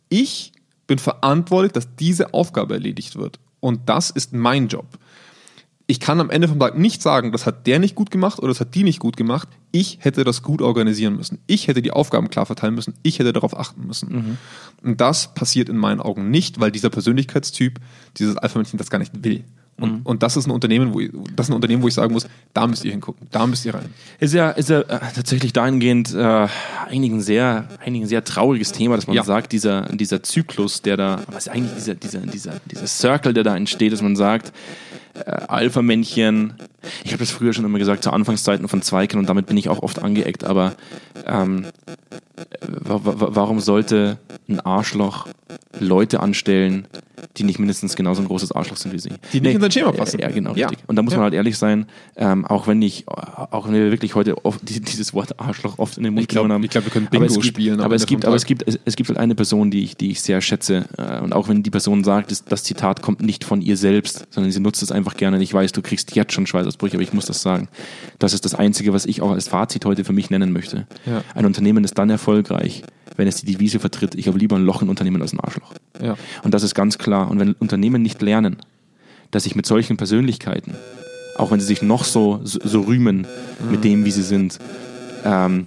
[0.09, 0.53] Ich
[0.87, 3.41] bin verantwortlich, dass diese Aufgabe erledigt wird.
[3.61, 4.87] Und das ist mein Job
[5.87, 8.49] ich kann am Ende vom Tag nicht sagen, das hat der nicht gut gemacht oder
[8.49, 9.49] das hat die nicht gut gemacht.
[9.73, 11.39] Ich hätte das gut organisieren müssen.
[11.47, 12.95] Ich hätte die Aufgaben klar verteilen müssen.
[13.03, 14.13] Ich hätte darauf achten müssen.
[14.13, 14.39] Mhm.
[14.83, 17.81] Und das passiert in meinen Augen nicht, weil dieser Persönlichkeitstyp,
[18.17, 19.45] dieses Alpha-Männchen das gar nicht will.
[19.79, 20.01] Und, mhm.
[20.05, 22.29] und das ist ein Unternehmen, wo ich, das ist ein Unternehmen, wo ich sagen muss,
[22.53, 23.89] da müsst ihr hingucken, da müsst ihr rein.
[24.21, 26.47] Ist ja, ist ja äh, tatsächlich dahingehend äh,
[26.89, 29.25] eigentlich, ein sehr, eigentlich ein sehr trauriges Thema, dass man ja.
[29.25, 33.45] sagt, dieser, dieser Zyklus, der da, was ist eigentlich dieser, dieser, dieser, dieser Circle, der
[33.45, 34.53] da entsteht, dass man sagt,
[35.15, 36.55] äh, Alpha-Männchen.
[37.05, 39.69] Ich habe das früher schon immer gesagt, zu Anfangszeiten von Zweigen und damit bin ich
[39.69, 40.75] auch oft angeeckt, aber
[41.27, 41.67] ähm,
[42.81, 45.27] warum sollte ein Arschloch
[45.79, 46.87] Leute anstellen,
[47.37, 49.11] die nicht mindestens genauso ein großes Arschloch sind wie sie?
[49.33, 50.21] Die nicht nee, in dein Schema passen.
[50.21, 50.71] Ja, genau, ja.
[50.87, 51.19] Und da muss ja.
[51.19, 51.87] man halt ehrlich sein,
[52.17, 56.05] ähm, auch wenn ich, auch wenn wir wirklich heute oft, dieses Wort Arschloch oft in
[56.05, 56.65] den Mund genommen haben.
[56.65, 57.81] Ich glaube, wir können Bingo aber spielen.
[57.81, 60.21] Aber es gibt, aber es gibt, es gibt halt eine Person, die ich, die ich
[60.21, 60.87] sehr schätze.
[60.99, 64.53] Äh, und auch wenn die Person sagt, das Zitat kommt nicht von ihr selbst, sondern
[64.53, 65.37] sie nutzt es einfach gerne.
[65.37, 67.69] Und ich weiß, du kriegst jetzt schon Schweißausbrüche, aber ich muss das sagen.
[68.19, 70.87] Das ist das Einzige, was ich auch als Fazit heute für mich nennen möchte.
[71.07, 71.23] Ja.
[71.35, 72.83] Ein Unternehmen ist dann erfolgreich,
[73.17, 75.75] wenn es die Devise vertritt, ich habe lieber ein Loch in Unternehmen als ein Arschloch.
[76.03, 76.17] Ja.
[76.43, 77.31] Und das ist ganz klar.
[77.31, 78.57] Und wenn Unternehmen nicht lernen,
[79.31, 80.75] dass ich mit solchen Persönlichkeiten,
[81.37, 83.27] auch wenn sie sich noch so, so, so rühmen
[83.63, 83.71] mhm.
[83.71, 84.59] mit dem, wie sie sind,
[85.25, 85.67] ähm,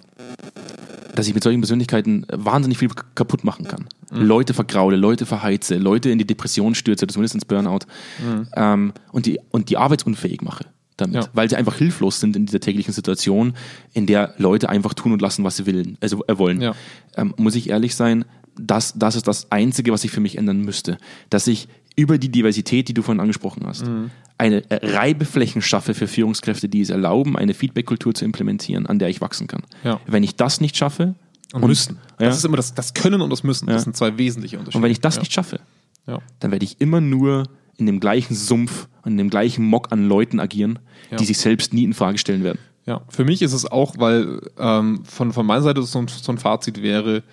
[1.16, 3.86] dass ich mit solchen Persönlichkeiten wahnsinnig viel kaputt machen kann.
[4.12, 4.22] Mhm.
[4.22, 7.86] Leute vergraule, Leute verheize, Leute in die Depression stürze, zumindest ins Burnout
[8.24, 8.48] mhm.
[8.56, 10.66] ähm, und, die, und die arbeitsunfähig mache
[10.98, 11.30] damit, ja.
[11.34, 13.54] weil sie einfach hilflos sind in dieser täglichen Situation,
[13.94, 15.98] in der Leute einfach tun und lassen, was sie wollen.
[16.02, 16.62] Also, äh, wollen.
[16.62, 16.76] Ja.
[17.18, 18.26] Ähm, muss ich ehrlich sein,
[18.58, 20.98] das, das ist das Einzige, was ich für mich ändern müsste.
[21.30, 24.12] Dass ich über die Diversität, die du vorhin angesprochen hast, mhm.
[24.38, 29.10] eine äh, Reibeflächen schaffe für Führungskräfte, die es erlauben, eine Feedback-Kultur zu implementieren, an der
[29.10, 29.64] ich wachsen kann.
[29.84, 30.00] Ja.
[30.08, 31.16] Wenn ich das nicht schaffe,
[31.62, 32.00] und, müssen.
[32.20, 32.28] Ja.
[32.28, 33.68] Das ist immer das, das Können und das Müssen.
[33.68, 34.78] Das sind zwei wesentliche Unterschiede.
[34.78, 35.60] Und wenn ich das nicht schaffe,
[36.06, 37.44] dann werde ich immer nur
[37.78, 40.80] in dem gleichen Sumpf und in dem gleichen Mock an Leuten agieren,
[41.20, 42.60] die sich selbst nie in Frage stellen werden.
[42.86, 46.32] Ja, für mich ist es auch, weil ähm, von, von meiner Seite so ein, so
[46.32, 47.24] ein Fazit wäre,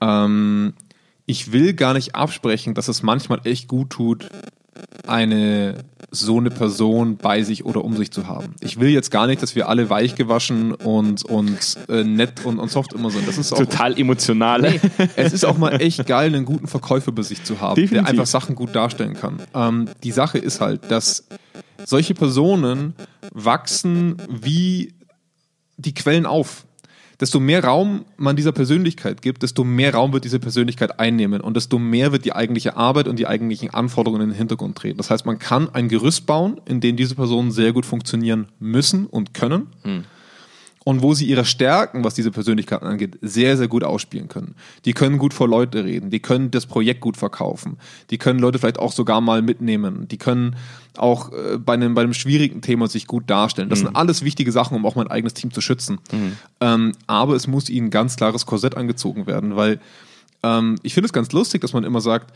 [0.00, 0.74] ähm,
[1.26, 4.28] ich will gar nicht absprechen, dass es manchmal echt gut tut,
[5.06, 8.54] eine so eine Person bei sich oder um sich zu haben.
[8.60, 12.58] Ich will jetzt gar nicht, dass wir alle weich gewaschen und, und äh, nett und,
[12.58, 13.26] und soft immer sind.
[13.26, 14.62] Das ist auch, total emotional.
[14.62, 14.80] Nee,
[15.16, 18.04] es ist auch mal echt geil, einen guten Verkäufer bei sich zu haben, Definitiv.
[18.04, 19.42] der einfach Sachen gut darstellen kann.
[19.54, 21.26] Ähm, die Sache ist halt, dass
[21.84, 22.94] solche Personen
[23.32, 24.94] wachsen wie
[25.76, 26.64] die Quellen auf
[27.20, 31.56] desto mehr Raum man dieser Persönlichkeit gibt, desto mehr Raum wird diese Persönlichkeit einnehmen und
[31.56, 34.98] desto mehr wird die eigentliche Arbeit und die eigentlichen Anforderungen in den Hintergrund treten.
[34.98, 39.06] Das heißt, man kann ein Gerüst bauen, in dem diese Personen sehr gut funktionieren müssen
[39.06, 39.68] und können.
[39.82, 40.04] Hm
[40.84, 44.54] und wo sie ihre Stärken, was diese Persönlichkeiten angeht, sehr, sehr gut ausspielen können.
[44.84, 47.78] Die können gut vor Leute reden, die können das Projekt gut verkaufen,
[48.10, 50.56] die können Leute vielleicht auch sogar mal mitnehmen, die können
[50.96, 53.70] auch äh, bei, einem, bei einem schwierigen Thema sich gut darstellen.
[53.70, 53.86] Das mhm.
[53.86, 55.98] sind alles wichtige Sachen, um auch mein eigenes Team zu schützen.
[56.12, 56.36] Mhm.
[56.60, 59.80] Ähm, aber es muss ihnen ganz klares Korsett angezogen werden, weil
[60.42, 62.32] ähm, ich finde es ganz lustig, dass man immer sagt,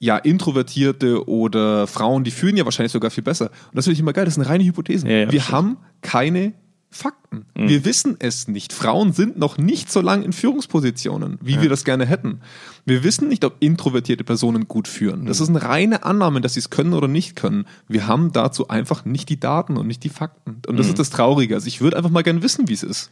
[0.00, 3.46] ja, Introvertierte oder Frauen, die fühlen ja wahrscheinlich sogar viel besser.
[3.46, 5.08] Und das finde ich immer geil, das sind reine Hypothesen.
[5.08, 6.52] Ja, ja, wir haben keine
[6.94, 7.44] Fakten.
[7.56, 7.68] Mhm.
[7.68, 8.72] Wir wissen es nicht.
[8.72, 11.62] Frauen sind noch nicht so lange in Führungspositionen, wie ja.
[11.62, 12.40] wir das gerne hätten.
[12.86, 15.26] Wir wissen nicht, ob introvertierte Personen gut führen.
[15.26, 15.42] Das mhm.
[15.42, 17.66] ist eine reine Annahme, dass sie es können oder nicht können.
[17.88, 20.62] Wir haben dazu einfach nicht die Daten und nicht die Fakten.
[20.68, 20.92] Und das mhm.
[20.92, 21.56] ist das Traurige.
[21.56, 23.10] Also ich würde einfach mal gerne wissen, wie es ist.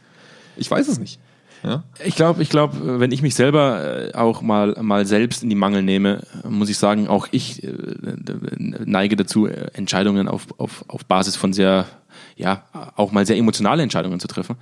[0.55, 1.19] Ich weiß es nicht.
[1.63, 1.83] Ja?
[2.03, 5.55] Ich glaube, ich glaube, wenn ich mich selber äh, auch mal, mal selbst in die
[5.55, 7.71] Mangel nehme, muss ich sagen, auch ich äh,
[8.59, 11.85] neige dazu, äh, Entscheidungen auf, auf, auf Basis von sehr
[12.35, 12.63] ja,
[12.95, 14.55] auch mal sehr emotionale Entscheidungen zu treffen.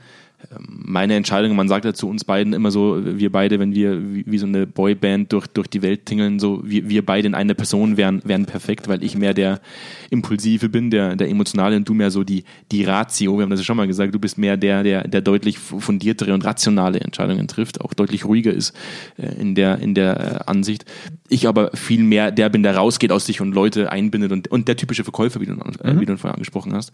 [0.67, 4.23] Meine Entscheidung, man sagt ja zu uns beiden immer so, wir beide, wenn wir wie,
[4.27, 7.53] wie so eine Boyband durch, durch die Welt tingeln, so wir, wir beide in einer
[7.53, 9.61] Person wären, wären perfekt, weil ich mehr der
[10.09, 13.37] Impulsive bin, der, der Emotionale und du mehr so die, die Ratio.
[13.37, 16.33] Wir haben das ja schon mal gesagt, du bist mehr der, der, der deutlich fundiertere
[16.33, 18.75] und rationale Entscheidungen trifft, auch deutlich ruhiger ist
[19.17, 20.85] äh, in der, in der äh, Ansicht.
[21.29, 24.67] Ich aber viel mehr der bin, der rausgeht aus sich und Leute einbindet und, und
[24.67, 26.91] der typische Verkäufer, wie du, äh, wie du vorher angesprochen hast.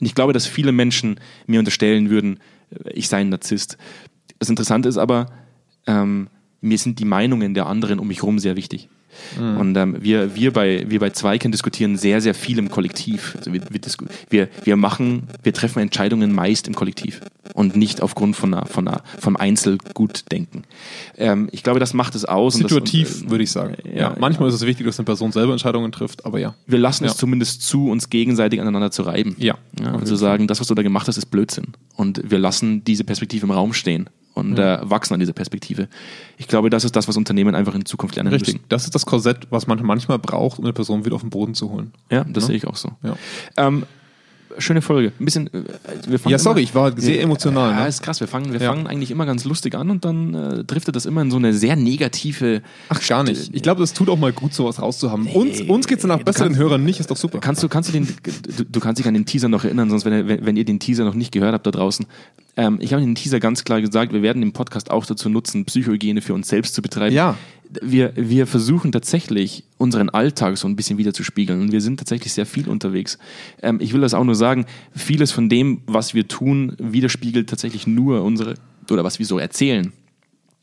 [0.00, 2.38] Und ich glaube, dass viele Menschen mir unterstellen würden,
[2.92, 3.78] ich sei ein Narzisst.
[4.38, 5.26] Das Interessante ist aber,
[5.86, 6.28] ähm,
[6.60, 8.88] mir sind die Meinungen der anderen um mich herum sehr wichtig.
[9.38, 9.56] Mhm.
[9.56, 13.34] Und ähm, wir, wir, bei, wir bei Zweiken diskutieren sehr, sehr viel im Kollektiv.
[13.36, 13.62] Also wir,
[14.30, 17.20] wir, wir machen, wir treffen Entscheidungen meist im Kollektiv
[17.52, 20.64] und nicht aufgrund von einer, von einer, vom Einzelgutdenken.
[21.16, 22.54] Ähm, ich glaube, das macht es aus.
[22.54, 23.76] Situativ, äh, würde ich sagen.
[23.84, 24.54] Ja, ja manchmal ja.
[24.54, 26.54] ist es wichtig, dass eine Person selber Entscheidungen trifft, aber ja.
[26.66, 27.10] Wir lassen ja.
[27.10, 29.36] es zumindest zu, uns gegenseitig aneinander zu reiben.
[29.38, 29.58] Ja.
[29.80, 31.74] ja und zu sagen, das, was du da gemacht hast, ist Blödsinn.
[31.96, 34.82] Und wir lassen diese Perspektive im Raum stehen und ja.
[34.82, 35.88] äh, wachsen an dieser Perspektive.
[36.36, 38.54] Ich glaube, das ist das, was Unternehmen einfach in Zukunft lernen Richtig.
[38.54, 38.64] müssen.
[38.68, 41.54] Das ist das Korsett, was man manchmal braucht, um eine Person wieder auf den Boden
[41.54, 41.92] zu holen.
[42.10, 42.48] Ja, das ja?
[42.48, 42.90] sehe ich auch so.
[43.02, 43.16] Ja.
[43.56, 43.84] Ähm,
[44.58, 45.12] schöne Folge.
[45.18, 45.46] Ein bisschen.
[45.48, 47.70] Äh, ja, sorry, immer, ich war sehr emotional.
[47.72, 47.88] Ja, ne?
[47.88, 48.20] ist krass.
[48.20, 48.70] Wir fangen, wir ja.
[48.70, 51.52] fangen eigentlich immer ganz lustig an und dann äh, driftet das immer in so eine
[51.52, 52.62] sehr negative.
[52.88, 53.54] Ach, gar nicht.
[53.54, 55.24] Ich glaube, das tut auch mal gut, sowas rauszuhaben.
[55.24, 57.40] Nee, uns uns geht es nach besseren kannst, Hörern nicht, ist doch super.
[57.40, 58.06] Kannst du, kannst du den,
[58.56, 60.80] du, du, kannst dich an den Teaser noch erinnern, sonst, wenn, wenn, wenn ihr den
[60.80, 62.06] Teaser noch nicht gehört habt da draußen.
[62.56, 65.64] Ähm, ich habe den Teaser ganz klar gesagt, wir werden den Podcast auch dazu nutzen,
[65.64, 67.14] Psychohygiene für uns selbst zu betreiben.
[67.14, 67.36] Ja
[67.82, 71.98] wir, wir versuchen tatsächlich unseren Alltag so ein bisschen wieder zu spiegeln und wir sind
[71.98, 73.18] tatsächlich sehr viel unterwegs.
[73.62, 77.86] Ähm, ich will das auch nur sagen, vieles von dem, was wir tun, widerspiegelt tatsächlich
[77.86, 78.54] nur unsere,
[78.90, 79.92] oder was wir so erzählen,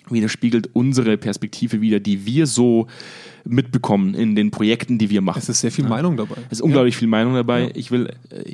[0.10, 2.88] widerspiegelt unsere Perspektive wieder, die wir so
[3.44, 5.40] mitbekommen in den Projekten, die wir machen.
[5.40, 5.90] Es ist sehr viel ja.
[5.90, 6.36] Meinung dabei.
[6.50, 7.00] Es ist unglaublich ja.
[7.00, 7.64] viel Meinung dabei.
[7.64, 7.70] Ja.
[7.74, 8.14] Ich, will,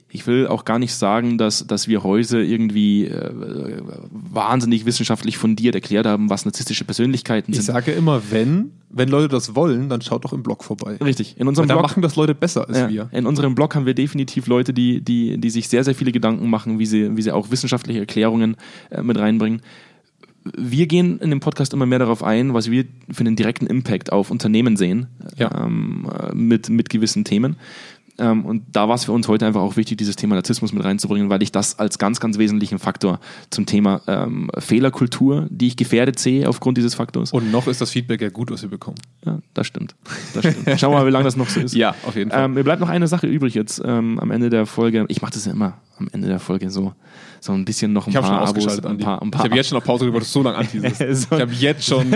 [0.09, 3.31] ich will auch gar nicht sagen, dass, dass wir heute irgendwie äh,
[4.09, 7.61] wahnsinnig wissenschaftlich fundiert erklärt haben, was narzisstische Persönlichkeiten sind.
[7.61, 10.97] Ich sage immer, wenn, wenn Leute das wollen, dann schaut doch im Blog vorbei.
[11.03, 11.35] Richtig.
[11.37, 13.09] In unserem Blog machen das Leute besser als wir.
[13.11, 16.49] In unserem Blog haben wir definitiv Leute, die, die, die sich sehr, sehr viele Gedanken
[16.49, 18.55] machen, wie sie, wie sie auch wissenschaftliche Erklärungen
[18.89, 19.61] äh, mit reinbringen
[20.55, 24.11] wir gehen in dem Podcast immer mehr darauf ein, was wir für einen direkten Impact
[24.11, 25.63] auf Unternehmen sehen ja.
[25.63, 27.57] ähm, mit, mit gewissen Themen.
[28.19, 30.83] Ähm, und da war es für uns heute einfach auch wichtig, dieses Thema Narzissmus mit
[30.83, 35.77] reinzubringen, weil ich das als ganz, ganz wesentlichen Faktor zum Thema ähm, Fehlerkultur, die ich
[35.77, 37.31] gefährdet sehe aufgrund dieses Faktors.
[37.31, 38.97] Und noch ist das Feedback ja gut, was wir bekommen.
[39.25, 39.95] Ja, das stimmt.
[40.33, 40.79] Das stimmt.
[40.79, 41.75] Schauen wir mal, wie lange das noch so ist.
[41.77, 42.45] Ja, auf jeden Fall.
[42.45, 45.05] Ähm, mir bleibt noch eine Sache übrig jetzt ähm, am Ende der Folge.
[45.09, 46.93] Ich mache das ja immer am Ende der Folge so
[47.39, 48.79] so ein bisschen noch ein ich paar Abos.
[48.83, 50.99] Ein paar, ein paar ich habe jetzt schon auf Pause du so lange anteaserst.
[51.29, 51.35] so.
[51.35, 52.11] Ich habe jetzt schon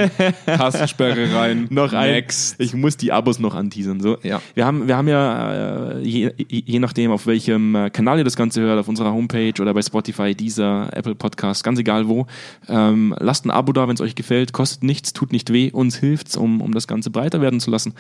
[0.46, 1.68] Tastensperre rein.
[1.70, 2.56] noch ein, Next.
[2.60, 4.00] Ich muss die Abos noch anteasern.
[4.00, 4.18] So.
[4.24, 4.42] Ja.
[4.54, 8.36] Wir, haben, wir haben ja, äh, je, je nachdem, auf welchem äh, Kanal ihr das
[8.36, 12.28] Ganze hört, auf unserer Homepage oder bei Spotify, Deezer, Apple Podcast, ganz egal wo,
[12.68, 14.54] ähm, lasst ein Abo da, wenn es euch gefällt.
[14.54, 17.94] Kostet nichts, tut nicht weh, uns hilft um, um das Ganze breiter werden zu lassen.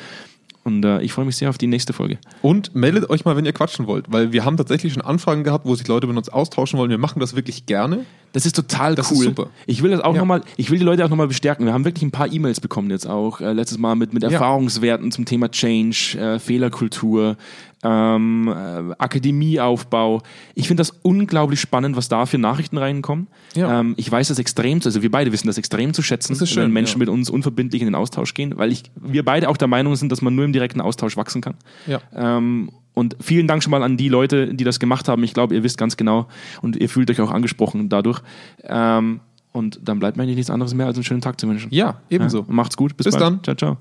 [0.63, 2.19] Und äh, ich freue mich sehr auf die nächste Folge.
[2.41, 5.65] Und meldet euch mal, wenn ihr quatschen wollt, weil wir haben tatsächlich schon Anfragen gehabt,
[5.65, 6.91] wo sich Leute mit uns austauschen wollen.
[6.91, 8.05] Wir machen das wirklich gerne.
[8.33, 9.17] Das ist total das cool.
[9.17, 9.49] Ist super.
[9.65, 10.21] Ich will das auch ja.
[10.21, 11.65] nochmal, ich will die Leute auch nochmal bestärken.
[11.65, 15.07] Wir haben wirklich ein paar E-Mails bekommen jetzt auch, äh, letztes Mal mit, mit Erfahrungswerten
[15.07, 15.11] ja.
[15.11, 17.37] zum Thema Change, äh, Fehlerkultur,
[17.83, 20.21] ähm, äh, Akademieaufbau.
[20.55, 23.27] Ich finde das unglaublich spannend, was da für Nachrichten reinkommen.
[23.55, 23.79] Ja.
[23.79, 26.71] Ähm, ich weiß das extrem, also wir beide wissen das extrem zu schätzen, schön, wenn
[26.71, 26.99] Menschen ja.
[26.99, 30.11] mit uns unverbindlich in den Austausch gehen, weil ich, wir beide auch der Meinung sind,
[30.11, 31.55] dass man nur im direkten Austausch wachsen kann.
[31.87, 32.01] Ja.
[32.15, 35.23] Ähm, und vielen Dank schon mal an die Leute, die das gemacht haben.
[35.23, 36.27] Ich glaube, ihr wisst ganz genau
[36.61, 38.21] und ihr fühlt euch auch angesprochen dadurch.
[38.63, 39.21] Ähm,
[39.53, 41.69] und dann bleibt mir eigentlich nichts anderes mehr, als einen schönen Tag zu wünschen.
[41.73, 42.45] Ja, ebenso.
[42.47, 42.95] Macht's gut.
[42.95, 43.43] Bis, Bis dann.
[43.43, 43.77] Ciao, ciao.